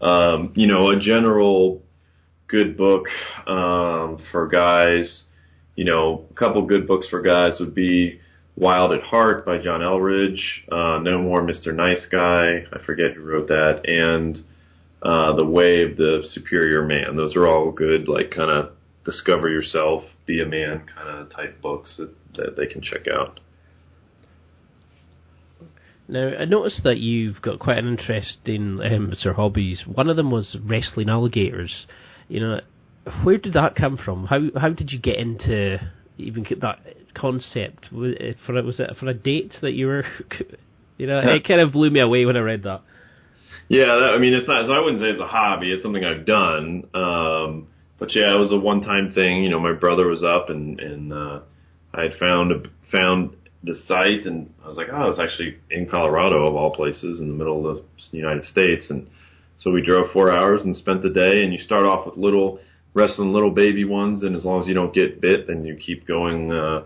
[0.00, 1.82] um, you know, a general
[2.48, 3.06] good book
[3.46, 5.24] um, for guys,
[5.76, 8.20] you know, a couple good books for guys would be
[8.56, 11.74] Wild at Heart by John Eldredge, uh, No More Mr.
[11.74, 14.38] Nice Guy, I forget who wrote that, and
[15.02, 17.16] uh, The Way of the Superior Man.
[17.16, 18.72] Those are all good, like kind of
[19.04, 23.40] discover yourself, be a man kind of type books that, that they can check out.
[26.06, 29.84] Now, I noticed that you've got quite an interest in um, sort of hobbies.
[29.86, 31.86] One of them was wrestling alligators.
[32.28, 32.60] You know,
[33.22, 34.26] where did that come from?
[34.26, 35.78] How how did you get into
[36.18, 36.78] even that
[37.14, 37.90] concept?
[37.90, 40.04] Was it for was it for a date that you were?
[40.96, 42.82] You know, it kind of blew me away when I read that.
[43.68, 44.64] Yeah, that, I mean, it's not.
[44.64, 45.72] So I wouldn't say it's a hobby.
[45.72, 46.84] It's something I've done.
[46.94, 47.66] Um,
[47.98, 49.42] but yeah, it was a one-time thing.
[49.42, 51.40] You know, my brother was up, and and uh,
[51.92, 52.62] I had found a,
[52.92, 57.20] found the site, and I was like, oh, it's actually in Colorado of all places,
[57.20, 59.06] in the middle of the United States, and
[59.58, 61.42] so we drove four hours and spent the day.
[61.42, 62.58] And you start off with little
[62.92, 66.06] wrestling little baby ones, and as long as you don't get bit, then you keep
[66.06, 66.52] going.
[66.52, 66.84] Uh,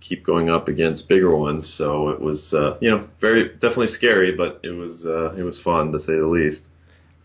[0.00, 1.74] keep going up against bigger ones.
[1.76, 5.60] So it was, uh, you know, very definitely scary, but it was uh, it was
[5.62, 6.62] fun to say the least.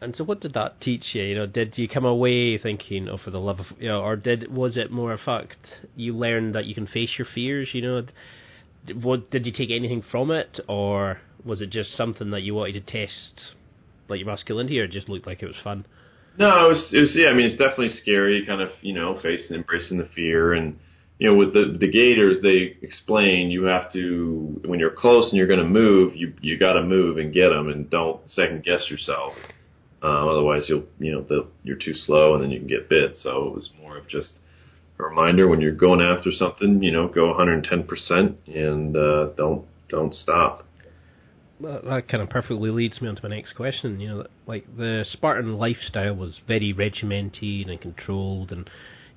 [0.01, 1.23] And so, what did that teach you?
[1.23, 4.15] You know, did you come away thinking, "Oh, for the love of," you know, or
[4.15, 5.57] did was it more a fact
[5.95, 7.69] you learned that you can face your fears?
[7.73, 8.05] You know,
[9.01, 12.85] what did you take anything from it, or was it just something that you wanted
[12.85, 13.55] to test
[14.09, 15.85] like your masculinity, or it just looked like it was fun?
[16.37, 17.27] No, it was, it was yeah.
[17.27, 20.79] I mean, it's definitely scary, kind of you know, facing, embracing the fear, and
[21.19, 25.37] you know, with the the Gators, they explain you have to when you're close and
[25.37, 28.63] you're going to move, you you got to move and get them, and don't second
[28.63, 29.33] guess yourself.
[30.01, 33.15] Um, otherwise, you'll you know you're too slow, and then you can get bit.
[33.21, 34.39] So it was more of just
[34.99, 39.65] a reminder when you're going after something, you know, go 110 percent and uh, don't
[39.89, 40.65] don't stop.
[41.59, 43.99] Well, that kind of perfectly leads me on to my next question.
[43.99, 48.69] You know, like the Spartan lifestyle was very regimented and controlled, and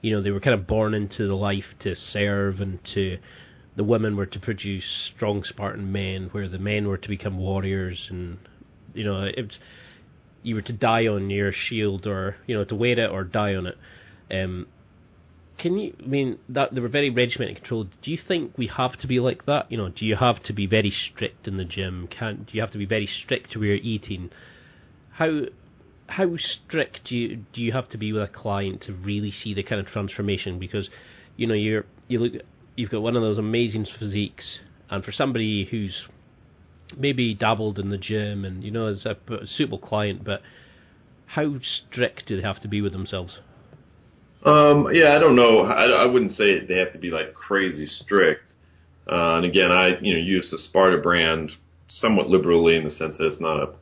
[0.02, 3.18] you know they were kind of born into the life to serve and to
[3.76, 4.84] the women were to produce
[5.14, 8.38] strong Spartan men, where the men were to become warriors, and
[8.94, 9.52] you know it
[10.42, 13.54] you were to die on your shield or you know to wear it or die
[13.54, 13.76] on it.
[14.30, 14.66] Um,
[15.58, 15.94] can you?
[16.02, 17.88] I mean, that they were very regimented and controlled.
[18.02, 19.70] Do you think we have to be like that?
[19.70, 22.08] You know, do you have to be very strict in the gym?
[22.08, 24.30] Can do you have to be very strict to where you're eating?
[25.12, 25.42] How
[26.08, 29.54] how strict do you do you have to be with a client to really see
[29.54, 30.58] the kind of transformation?
[30.58, 30.88] Because
[31.36, 32.42] you know you're you look
[32.76, 34.58] you've got one of those amazing physiques,
[34.90, 35.94] and for somebody who's
[36.96, 40.42] maybe dabbled in the gym and you know is a, a suitable client, but
[41.26, 43.38] how strict do they have to be with themselves?
[44.46, 45.62] Um, yeah, I don't know.
[45.62, 48.48] I, I wouldn't say they have to be like crazy strict.
[49.10, 51.50] Uh, and again, I you know use the Sparta brand
[51.88, 53.72] somewhat liberally in the sense that it's not a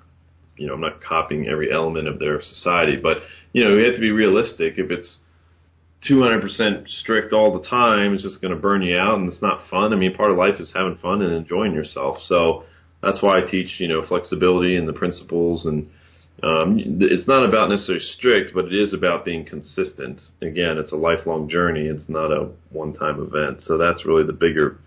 [0.56, 3.18] you know I'm not copying every element of their society, but
[3.52, 4.74] you know you have to be realistic.
[4.78, 5.18] If it's
[6.10, 9.68] 200% strict all the time, it's just going to burn you out, and it's not
[9.70, 9.92] fun.
[9.92, 12.18] I mean, part of life is having fun and enjoying yourself.
[12.26, 12.64] So
[13.02, 15.90] that's why I teach you know flexibility and the principles and
[16.42, 20.20] um, it's not about necessarily strict, but it is about being consistent.
[20.42, 21.86] Again, it's a lifelong journey.
[21.86, 23.62] It's not a one-time event.
[23.62, 24.78] So that's really the bigger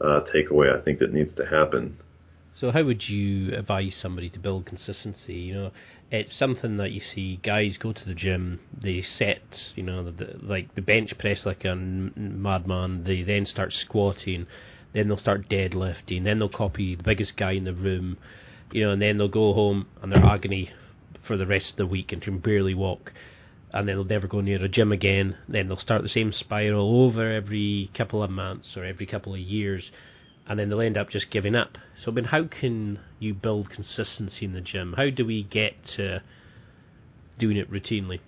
[0.00, 1.96] uh, takeaway I think that needs to happen.
[2.54, 5.34] So how would you advise somebody to build consistency?
[5.34, 5.70] You know,
[6.10, 9.42] it's something that you see guys go to the gym, they set,
[9.74, 13.04] you know, the, like the bench press like a madman.
[13.04, 14.46] They then start squatting,
[14.92, 18.18] then they'll start deadlifting, then they'll copy the biggest guy in the room,
[18.70, 20.70] you know, and then they'll go home and they're agony
[21.26, 23.12] for the rest of the week and can barely walk,
[23.72, 25.36] and then they'll never go near a gym again.
[25.48, 29.40] Then they'll start the same spiral over every couple of months or every couple of
[29.40, 29.90] years,
[30.46, 31.78] and then they'll end up just giving up.
[32.04, 34.94] So, I mean, how can you build consistency in the gym?
[34.96, 36.22] How do we get to
[37.38, 38.20] doing it routinely?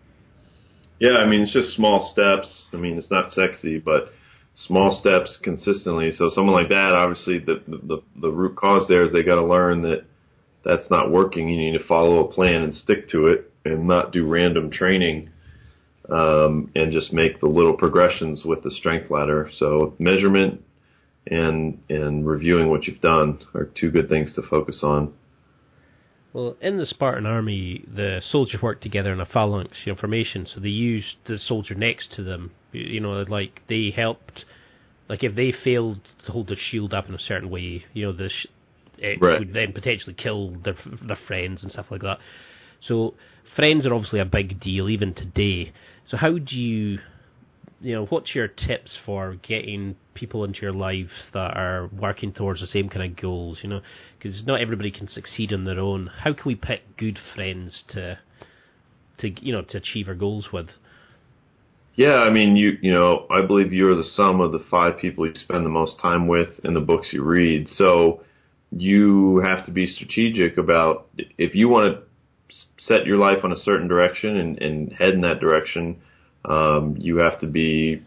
[1.01, 2.69] Yeah, I mean, it's just small steps.
[2.73, 4.13] I mean, it's not sexy, but
[4.55, 6.11] small steps consistently.
[6.13, 9.45] So someone like that, obviously, the the, the root cause there is they got to
[9.45, 10.05] learn that
[10.65, 11.49] that's not working.
[11.49, 15.31] You need to follow a plan and stick to it, and not do random training,
[16.09, 19.51] um, and just make the little progressions with the strength ladder.
[19.57, 20.63] So measurement
[21.27, 25.15] and and reviewing what you've done are two good things to focus on.
[26.33, 30.69] Well, in the Spartan army, the soldiers worked together in a phalanx formation, so they
[30.69, 32.51] used the soldier next to them.
[32.73, 34.45] You know, like they helped.
[35.09, 38.13] Like if they failed to hold their shield up in a certain way, you know,
[38.13, 38.47] the sh-
[38.99, 39.39] it right.
[39.39, 40.77] would then potentially kill their
[41.07, 42.19] their friends and stuff like that.
[42.83, 43.15] So
[43.57, 45.73] friends are obviously a big deal even today.
[46.07, 46.99] So how do you,
[47.81, 52.61] you know, what's your tips for getting people into your life that are working towards
[52.61, 53.59] the same kind of goals?
[53.63, 53.81] You know,
[54.19, 56.11] because not everybody can succeed on their own.
[56.23, 58.19] How can we pick good friends to,
[59.19, 60.69] to you know, to achieve our goals with?
[61.97, 65.27] Yeah, I mean, you you know, I believe you're the sum of the five people
[65.27, 67.69] you spend the most time with and the books you read.
[67.69, 68.23] So
[68.77, 72.03] you have to be strategic about if you want to
[72.79, 76.01] set your life on a certain direction and, and head in that direction.
[76.45, 78.03] Um, you have to be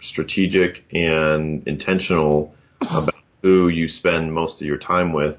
[0.00, 5.36] strategic and intentional about who you spend most of your time with.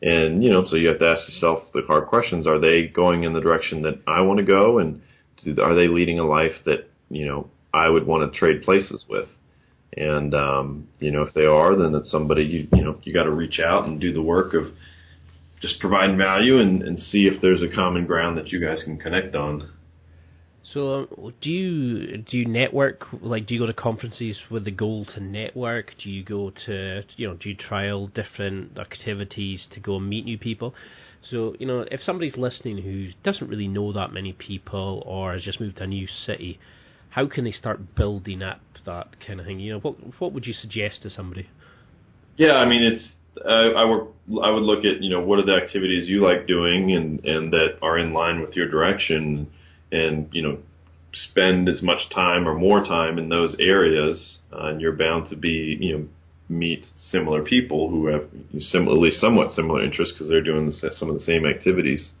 [0.00, 2.46] And, you know, so you have to ask yourself the hard questions.
[2.46, 4.78] Are they going in the direction that I want to go?
[4.78, 5.02] And
[5.58, 9.28] are they leading a life that, you know, I would want to trade places with?
[9.96, 13.24] And um, you know, if they are, then it's somebody you you know you got
[13.24, 14.66] to reach out and do the work of
[15.60, 18.98] just providing value and, and see if there's a common ground that you guys can
[18.98, 19.70] connect on.
[20.72, 23.06] So, um, do you do you network?
[23.22, 25.94] Like, do you go to conferences with the goal to network?
[26.02, 30.26] Do you go to you know do you trial different activities to go and meet
[30.26, 30.74] new people?
[31.30, 35.42] So, you know, if somebody's listening who doesn't really know that many people or has
[35.42, 36.60] just moved to a new city,
[37.10, 39.60] how can they start building up that kind of thing?
[39.60, 41.48] You know, what what would you suggest to somebody?
[42.36, 43.08] Yeah, I mean, it's
[43.44, 44.06] uh, I would
[44.42, 47.52] I would look at you know what are the activities you like doing and and
[47.52, 49.50] that are in line with your direction,
[49.90, 50.58] and you know
[51.12, 55.36] spend as much time or more time in those areas, uh, and you're bound to
[55.36, 56.08] be you know
[56.48, 58.24] meet similar people who have
[58.58, 62.12] similarly somewhat similar interests because they're doing the, some of the same activities.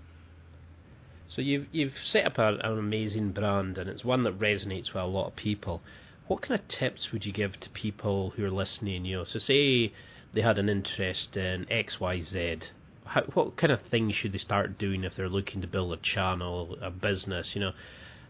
[1.28, 5.02] So you've you've set up a, an amazing brand, and it's one that resonates with
[5.02, 5.82] a lot of people.
[6.26, 9.04] What kind of tips would you give to people who are listening?
[9.04, 9.92] You know, so say
[10.34, 12.58] they had an interest in X, Y, Z.
[13.04, 15.98] How, what kind of things should they start doing if they're looking to build a
[16.02, 17.48] channel, a business?
[17.54, 17.72] You know,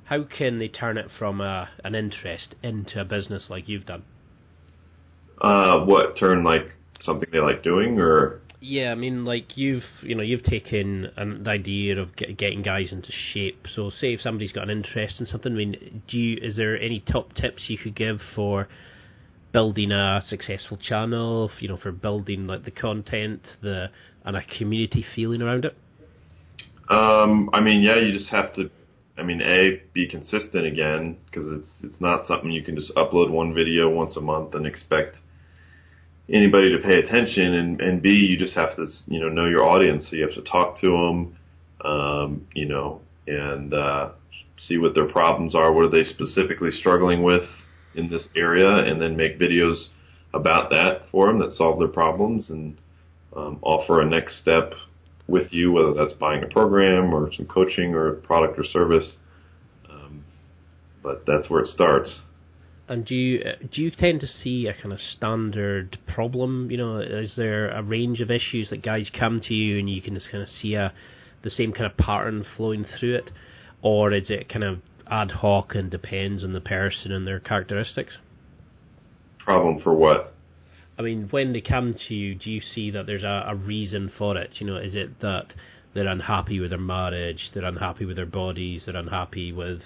[0.05, 4.05] how can they turn it from a, an interest into a business like you've done?
[5.41, 10.17] Uh, what turn like something they like doing, or yeah, I mean, like you've you
[10.17, 11.03] know you've taken
[11.45, 13.67] the idea of get, getting guys into shape.
[13.73, 16.77] So, say if somebody's got an interest in something, I mean, do you, is there
[16.77, 18.69] any top tips you could give for
[19.53, 21.51] building a successful channel?
[21.61, 23.91] You know, for building like the content, the
[24.25, 25.77] and a community feeling around it.
[26.91, 28.71] Um, I mean, yeah, you just have to.
[29.17, 33.31] I mean, a be consistent again because it's it's not something you can just upload
[33.31, 35.19] one video once a month and expect
[36.31, 39.65] anybody to pay attention, and, and B, you just have to you know know your
[39.65, 41.37] audience, so you have to talk to them,
[41.85, 44.11] um, you know, and uh,
[44.59, 47.45] see what their problems are, what are they specifically struggling with
[47.95, 49.89] in this area, and then make videos
[50.35, 52.79] about that for them that solve their problems, and
[53.37, 54.75] um, offer a next step
[55.27, 59.19] with you, whether that's buying a program or some coaching or product or service.
[59.91, 60.25] Um,
[61.03, 62.21] but that's where it starts.
[62.89, 66.71] And do you uh, do you tend to see a kind of standard problem?
[66.71, 70.01] You know, is there a range of issues that guys come to you and you
[70.01, 70.95] can just kind of see a
[71.43, 73.31] the same kind of pattern flowing through it,
[73.83, 74.79] or is it kind of
[75.11, 78.15] ad hoc and depends on the person and their characteristics?
[79.39, 80.35] Problem for what?
[80.99, 84.11] I mean, when they come to you, do you see that there's a, a reason
[84.19, 84.55] for it?
[84.59, 85.53] You know, is it that
[85.95, 89.81] they're unhappy with their marriage, they're unhappy with their bodies, they're unhappy with,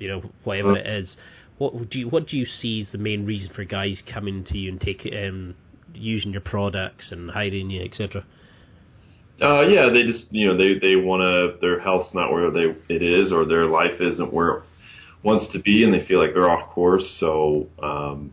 [0.00, 1.16] you know, whatever it is?
[1.58, 4.58] What do you what do you see as the main reason for guys coming to
[4.58, 5.54] you and take um,
[5.94, 8.24] using your products and hiring you, etc.
[9.40, 12.74] Uh, yeah, they just you know they they want to their health's not where they
[12.88, 14.62] it is or their life isn't where it
[15.22, 17.16] wants to be, and they feel like they're off course.
[17.20, 18.32] So um,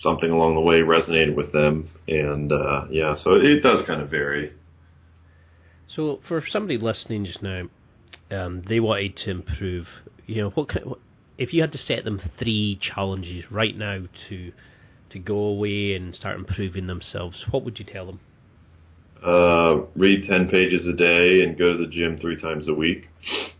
[0.00, 4.00] something along the way resonated with them, and uh, yeah, so it, it does kind
[4.00, 4.52] of vary.
[5.94, 7.64] So for somebody listening just now,
[8.30, 9.86] um, they wanted to improve.
[10.26, 11.00] You know, what, kind, what
[11.38, 14.52] if you had to set them three challenges right now to
[15.10, 18.20] to go away and start improving themselves, what would you tell them?
[19.22, 23.08] Uh, read ten pages a day and go to the gym three times a week,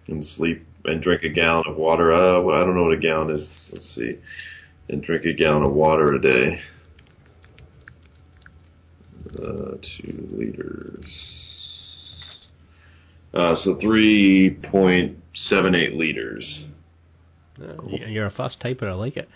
[0.08, 2.12] and sleep and drink a gallon of water.
[2.12, 3.70] Uh, well, I don't know what a gallon is.
[3.72, 4.18] Let's see,
[4.88, 6.60] and drink a gallon of water a day.
[9.38, 11.06] Uh, two liters.
[13.32, 16.64] Uh, so three point seven eight liters.
[17.59, 18.84] You're a fast typer.
[18.84, 19.28] I like it.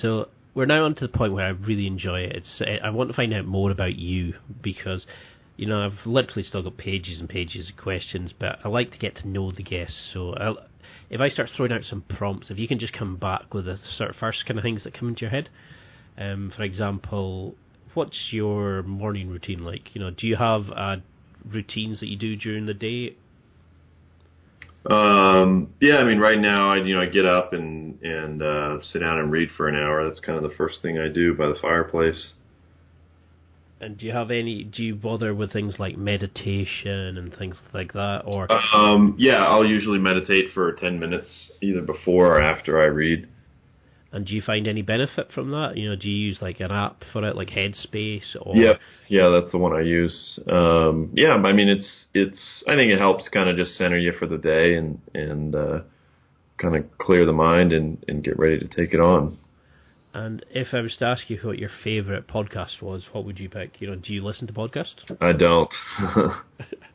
[0.00, 2.36] so we're now on to the point where I really enjoy it.
[2.36, 5.06] It's I want to find out more about you because
[5.56, 8.98] you know I've literally still got pages and pages of questions, but I like to
[8.98, 10.10] get to know the guests.
[10.12, 10.58] So I'll,
[11.10, 13.78] if I start throwing out some prompts, if you can just come back with the
[13.96, 15.48] sort of first kind of things that come into your head.
[16.16, 17.56] Um, for example,
[17.94, 19.94] what's your morning routine like?
[19.94, 20.96] You know, do you have uh,
[21.44, 23.16] routines that you do during the day,
[24.90, 28.78] um, yeah, I mean, right now, I you know I get up and and uh,
[28.82, 30.06] sit down and read for an hour.
[30.06, 32.32] That's kind of the first thing I do by the fireplace.
[33.80, 34.64] And do you have any?
[34.64, 38.50] Do you bother with things like meditation and things like that, or?
[38.52, 43.28] Um, yeah, I'll usually meditate for ten minutes, either before or after I read.
[44.14, 45.76] And do you find any benefit from that?
[45.76, 48.36] You know, do you use like an app for it, like Headspace?
[48.40, 48.74] Or yeah,
[49.08, 50.38] yeah, that's the one I use.
[50.48, 52.38] Um, yeah, I mean, it's it's.
[52.68, 55.80] I think it helps kind of just center you for the day and and uh,
[56.58, 59.36] kind of clear the mind and and get ready to take it on.
[60.12, 63.48] And if I was to ask you what your favorite podcast was, what would you
[63.48, 63.80] pick?
[63.80, 65.02] You know, do you listen to podcasts?
[65.20, 65.68] I don't.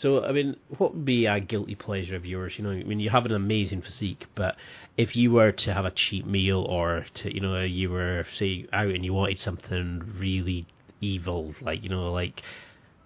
[0.00, 2.52] So, I mean, what would be a guilty pleasure of yours?
[2.56, 4.54] You know, I mean, you have an amazing physique, but
[4.96, 8.66] if you were to have a cheap meal or to, you know, you were, say,
[8.72, 10.66] out and you wanted something really
[11.00, 12.42] evil, like, you know, like,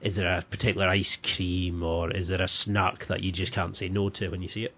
[0.02, 3.74] is there a particular ice cream or is there a snack that you just can't
[3.76, 4.74] say no to when you see it?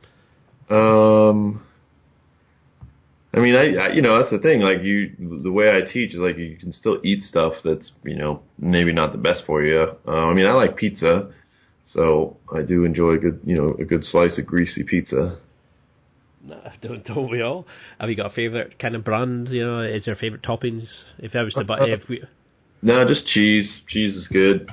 [0.70, 1.62] Um,
[3.34, 4.60] I mean, I, I, you know that's the thing.
[4.60, 5.10] Like you,
[5.42, 8.92] the way I teach is like you can still eat stuff that's you know maybe
[8.92, 9.96] not the best for you.
[10.06, 11.30] Uh, I mean, I like pizza.
[11.86, 15.38] So I do enjoy a good, you know, a good slice of greasy pizza.
[16.42, 17.66] No, don't, don't we all?
[17.98, 19.48] Have you got a favorite kind of brand?
[19.48, 20.84] You know, is there favorite toppings?
[21.18, 22.22] If I was to buy, if we,
[22.82, 23.82] no, just cheese.
[23.88, 24.70] Cheese is good.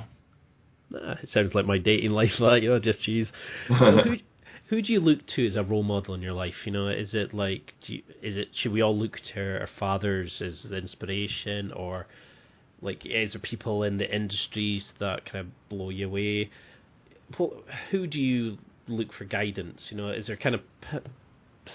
[0.90, 2.32] Nah, it sounds like my dating life.
[2.38, 3.28] That you know, just cheese.
[3.68, 4.16] who,
[4.68, 6.54] who do you look to as a role model in your life?
[6.64, 9.68] You know, is it like, do you, is it should we all look to our
[9.78, 12.06] fathers as the inspiration, or
[12.80, 16.50] like, is there people in the industries that kind of blow you away?
[17.90, 18.58] Who do you
[18.88, 19.86] look for guidance?
[19.90, 20.98] You know, is there kind of p-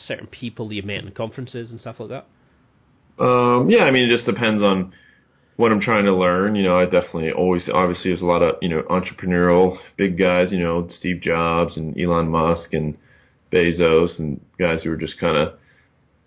[0.08, 2.28] certain people that you met in conferences and stuff like that?
[3.24, 4.94] Um, yeah, I mean, it just depends on
[5.56, 6.56] what I'm trying to learn.
[6.56, 10.52] You know, I definitely always, obviously, there's a lot of, you know, entrepreneurial big guys,
[10.52, 12.98] you know, Steve Jobs and Elon Musk and
[13.52, 15.58] Bezos and guys who are just kind of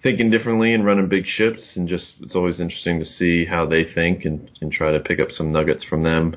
[0.02, 1.76] thinking differently and running big ships.
[1.76, 5.20] And just, it's always interesting to see how they think and, and try to pick
[5.20, 6.36] up some nuggets from them.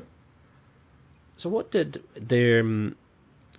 [1.36, 2.96] So, what did their um,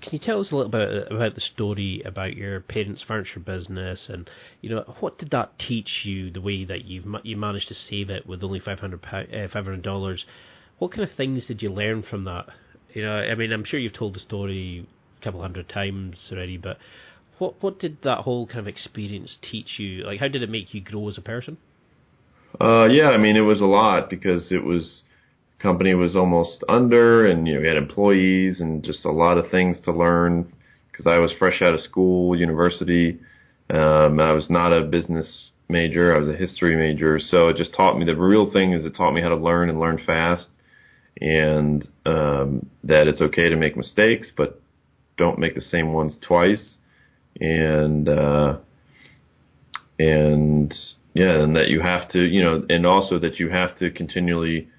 [0.02, 4.08] can you tell us a little bit about the story about your parents' furniture business,
[4.08, 4.30] and
[4.62, 6.32] you know what did that teach you?
[6.32, 10.26] The way that you've you managed to save it with only five hundred uh, dollars.
[10.78, 12.46] What kind of things did you learn from that?
[12.94, 14.86] You know, I mean, I'm sure you've told the story
[15.20, 16.78] a couple hundred times already, but
[17.40, 20.04] what what did that whole kind of experience teach you?
[20.04, 21.58] Like, how did it make you grow as a person?
[22.60, 25.02] Uh, yeah, I mean, it was a lot because it was
[25.66, 29.50] company was almost under, and you know we had employees and just a lot of
[29.50, 30.54] things to learn
[30.92, 33.20] because I was fresh out of school, university.
[33.72, 37.20] Um, I was not a business major; I was a history major.
[37.20, 39.70] So it just taught me the real thing is it taught me how to learn
[39.70, 40.46] and learn fast,
[41.20, 44.62] and um, that it's okay to make mistakes, but
[45.18, 46.78] don't make the same ones twice,
[47.42, 48.58] and uh,
[49.98, 50.72] and
[51.16, 54.70] yeah, and that you have to, you know, and also that you have to continually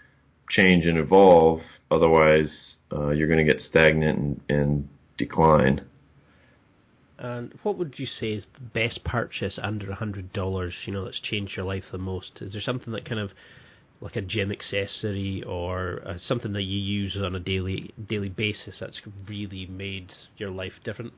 [0.51, 1.61] change and evolve.
[1.91, 4.89] Otherwise, uh, you're going to get stagnant and, and
[5.19, 5.85] decline.
[7.19, 10.75] And what would you say is the best purchase under a hundred dollars?
[10.85, 12.33] You know, that's changed your life the most.
[12.41, 13.31] Is there something that kind of
[14.01, 18.77] like a gym accessory or uh, something that you use on a daily daily basis
[18.79, 21.15] that's really made your life different?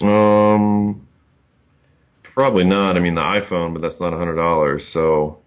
[0.00, 1.06] Um,
[2.34, 2.96] probably not.
[2.96, 4.82] I mean, the iPhone, but that's not a hundred dollars.
[4.92, 5.39] So,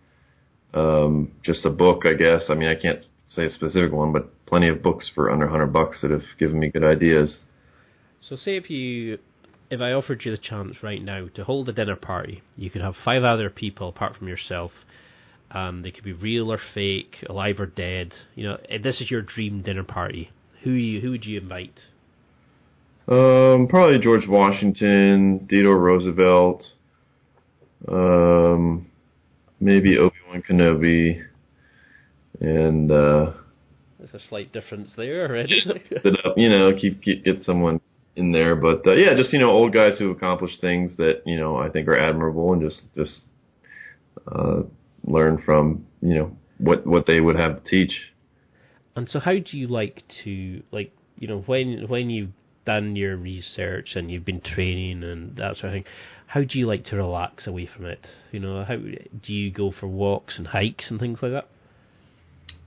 [0.73, 2.45] um, just a book, I guess.
[2.49, 2.99] I mean, I can't
[3.29, 6.59] say a specific one, but plenty of books for under 100 bucks that have given
[6.59, 7.39] me good ideas.
[8.21, 9.19] So, say if you,
[9.69, 12.81] if I offered you the chance right now to hold a dinner party, you could
[12.81, 14.71] have five other people apart from yourself.
[15.51, 18.13] Um, they could be real or fake, alive or dead.
[18.35, 20.31] You know, this is your dream dinner party.
[20.63, 21.79] Who you, who would you invite?
[23.07, 26.63] Um, probably George Washington, Theodore Roosevelt.
[27.87, 28.87] Um,
[29.63, 31.23] maybe Obi Wan Kenobi,
[32.39, 33.31] and uh,
[33.97, 35.55] there's a slight difference there already.
[36.25, 37.79] up, you know, keep, keep get someone
[38.15, 41.39] in there, but uh, yeah, just you know, old guys who accomplished things that you
[41.39, 43.13] know I think are admirable, and just just
[44.27, 44.61] uh,
[45.05, 47.93] learn from you know what what they would have to teach.
[48.95, 52.31] And so, how do you like to like you know when when you've
[52.65, 55.85] done your research and you've been training and that sort of thing?
[56.33, 58.07] How do you like to relax away from it?
[58.31, 61.31] You know, how do you go for walks and hikes and things like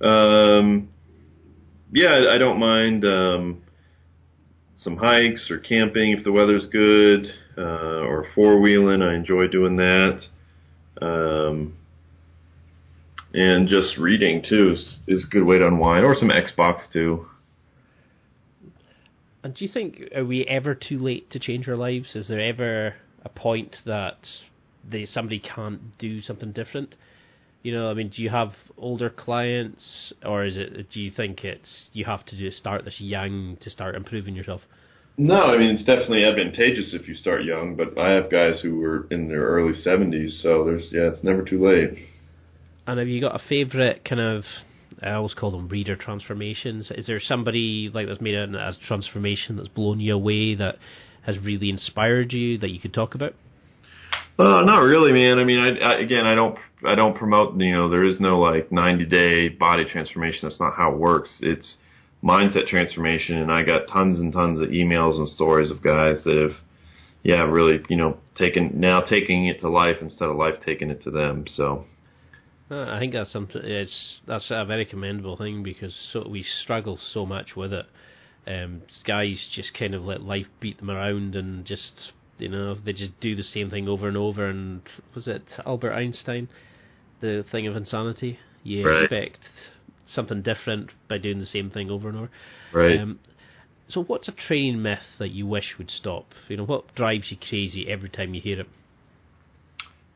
[0.00, 0.06] that?
[0.06, 0.88] Um,
[1.90, 3.62] yeah, I don't mind um,
[4.76, 7.26] some hikes or camping if the weather's good,
[7.58, 9.02] uh, or four wheeling.
[9.02, 10.20] I enjoy doing that.
[11.02, 11.74] Um,
[13.34, 17.26] and just reading too is, is a good way to unwind, or some Xbox too.
[19.42, 22.14] And do you think are we ever too late to change our lives?
[22.14, 22.94] Is there ever
[23.26, 24.18] a point that
[24.88, 26.94] they somebody can't do something different?
[27.62, 30.90] You know, I mean, do you have older clients, or is it?
[30.92, 34.62] Do you think it's you have to just start this young to start improving yourself?
[35.18, 38.78] No, I mean it's definitely advantageous if you start young, but I have guys who
[38.78, 41.98] were in their early seventies, so there's yeah, it's never too late.
[42.86, 44.44] And have you got a favorite kind of?
[45.02, 46.90] I always call them reader transformations.
[46.94, 50.76] Is there somebody like that's made a, a transformation that's blown you away that
[51.26, 53.34] has really inspired you that you could talk about?
[54.38, 55.38] Uh, not really, man.
[55.38, 57.58] I mean, I, I again, I don't, I don't promote.
[57.58, 60.40] You know, there is no like 90 day body transformation.
[60.42, 61.38] That's not how it works.
[61.40, 61.76] It's
[62.22, 66.36] mindset transformation, and I got tons and tons of emails and stories of guys that
[66.36, 66.60] have,
[67.22, 71.02] yeah, really, you know, taken now taking it to life instead of life taking it
[71.04, 71.46] to them.
[71.48, 71.84] So.
[72.68, 73.62] Uh, I think that's something.
[73.64, 77.86] It's that's a very commendable thing because so we struggle so much with it
[78.46, 82.92] um, guys just kind of let life beat them around and just you know they
[82.92, 84.46] just do the same thing over and over.
[84.46, 84.82] And
[85.14, 86.48] was it Albert Einstein,
[87.20, 88.38] the thing of insanity?
[88.62, 89.04] You right.
[89.04, 89.38] expect
[90.12, 92.30] something different by doing the same thing over and over.
[92.72, 93.00] Right.
[93.00, 93.18] Um,
[93.88, 96.26] so, what's a training myth that you wish would stop?
[96.48, 98.68] You know, what drives you crazy every time you hear it?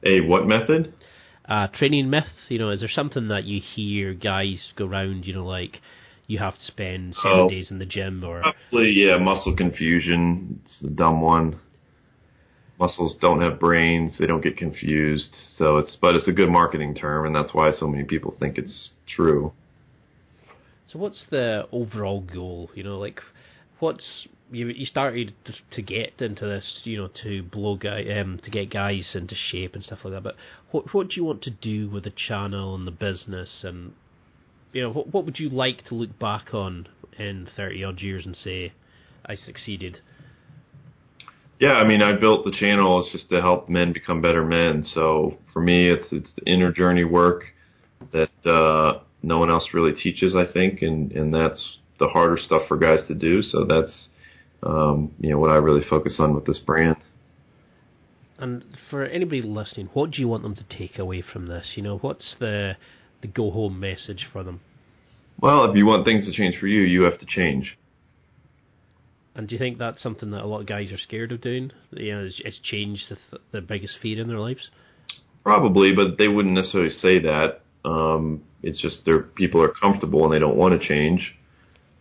[0.05, 0.95] A what method?
[1.49, 2.25] Uh, training myth.
[2.49, 5.27] You know, is there something that you hear guys go around?
[5.27, 5.81] You know, like
[6.31, 10.61] you have to spend seven oh, days in the gym or probably yeah muscle confusion
[10.65, 11.59] it's a dumb one
[12.79, 16.95] muscles don't have brains they don't get confused so it's but it's a good marketing
[16.95, 19.53] term and that's why so many people think it's true
[20.91, 23.21] so what's the overall goal you know like
[23.81, 25.33] what's you you started
[25.73, 29.75] to, get into this, you know, to blow guy, um, to get guys into shape
[29.75, 30.23] and stuff like that.
[30.23, 30.35] But
[30.71, 33.93] what what do you want to do with the channel and the business, and
[34.73, 38.27] you know, what what would you like to look back on in thirty odd years
[38.27, 38.73] and say,
[39.27, 40.01] I succeeded?
[41.59, 44.83] Yeah, I mean, I built the channel it's just to help men become better men.
[44.95, 47.45] So for me, it's it's the inner journey work
[48.13, 52.63] that uh, no one else really teaches, I think, and and that's the harder stuff
[52.67, 53.43] for guys to do.
[53.43, 54.09] So that's
[54.63, 56.97] um, you know what I really focus on with this brand.
[58.39, 61.73] And for anybody listening, what do you want them to take away from this?
[61.75, 62.77] You know, what's the
[63.23, 64.61] the go home message for them?
[65.41, 67.77] Well, if you want things to change for you, you have to change.
[69.35, 71.71] And do you think that's something that a lot of guys are scared of doing?
[71.93, 74.69] You know, it's, it's changed the, th- the biggest fear in their lives.
[75.45, 77.61] Probably, but they wouldn't necessarily say that.
[77.85, 81.35] Um, it's just their people are comfortable and they don't want to change,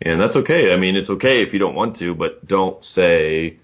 [0.01, 0.71] and that's okay.
[0.73, 3.59] I mean, it's okay if you don't want to, but don't say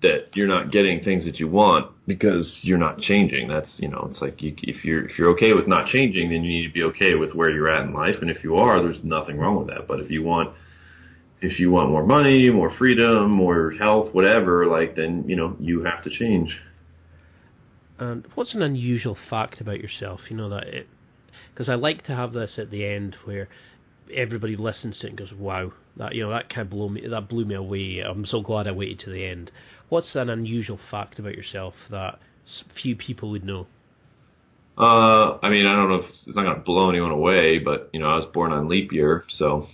[0.00, 3.46] that you're not getting things that you want because you're not changing.
[3.46, 6.42] That's you know, it's like you, if you're if you're okay with not changing, then
[6.42, 8.82] you need to be okay with where you're at in life, and if you are,
[8.82, 9.86] there's nothing wrong with that.
[9.86, 10.54] But if you want
[11.40, 15.84] if you want more money, more freedom, more health, whatever, like then you know you
[15.84, 16.58] have to change.
[17.98, 20.20] And what's an unusual fact about yourself?
[20.28, 20.88] You know that it
[21.54, 23.48] because I like to have this at the end where
[24.14, 27.06] everybody listens to it and goes, "Wow, that you know that kind of blew me
[27.06, 29.50] that blew me away." I'm so glad I waited to the end.
[29.88, 32.18] What's an unusual fact about yourself that
[32.80, 33.66] few people would know?
[34.78, 37.90] Uh, I mean, I don't know if it's not going to blow anyone away, but
[37.92, 39.68] you know, I was born on leap year, so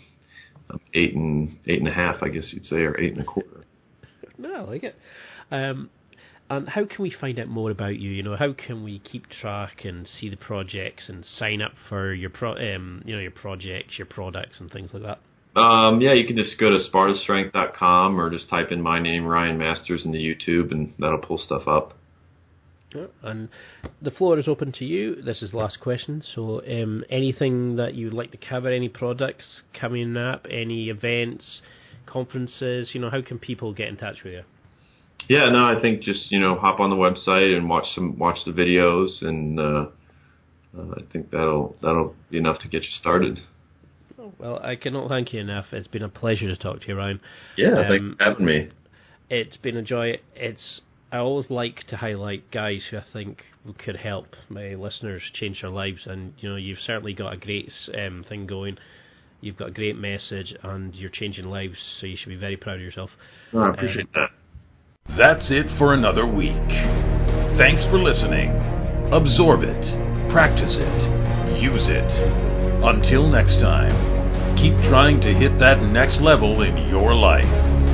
[0.69, 3.25] I'm eight and eight and a half, I guess you'd say, or eight and a
[3.25, 3.65] quarter.
[4.39, 4.97] No, I like it.
[5.51, 5.91] Um,
[6.49, 8.11] and how can we find out more about you?
[8.11, 12.13] You know, how can we keep track and see the projects and sign up for
[12.13, 15.61] your pro, um, you know, your projects, your products, and things like that?
[15.61, 19.59] Um, yeah, you can just go to SpartaStrength.com or just type in my name, Ryan
[19.59, 21.97] Masters, into YouTube, and that'll pull stuff up.
[22.95, 23.49] Yeah, and
[24.01, 25.21] the floor is open to you.
[25.23, 26.23] This is the last question.
[26.35, 31.61] So, um, anything that you'd like to cover, any products coming up, any events,
[32.05, 34.43] conferences, you know, how can people get in touch with you?
[35.29, 38.39] Yeah, no, I think just you know hop on the website and watch some watch
[38.45, 39.87] the videos, and uh,
[40.77, 43.41] uh, I think that'll that'll be enough to get you started.
[44.39, 45.67] Well, I cannot thank you enough.
[45.73, 47.21] It's been a pleasure to talk to you, Ryan.
[47.57, 48.69] Yeah, um, thanks for having me.
[49.29, 50.21] It's been a joy.
[50.35, 50.81] It's
[51.13, 53.43] I always like to highlight guys who I think
[53.79, 57.71] could help my listeners change their lives, and you know you've certainly got a great
[57.97, 58.79] um, thing going.
[59.41, 62.77] You've got a great message, and you're changing lives, so you should be very proud
[62.77, 63.11] of yourself.
[63.53, 64.31] Oh, I appreciate um, that.
[65.09, 66.71] That's it for another week.
[67.57, 68.51] Thanks for listening.
[69.13, 69.99] Absorb it,
[70.29, 71.11] practice it,
[71.61, 72.21] use it.
[72.83, 77.86] Until next time, keep trying to hit that next level in your life.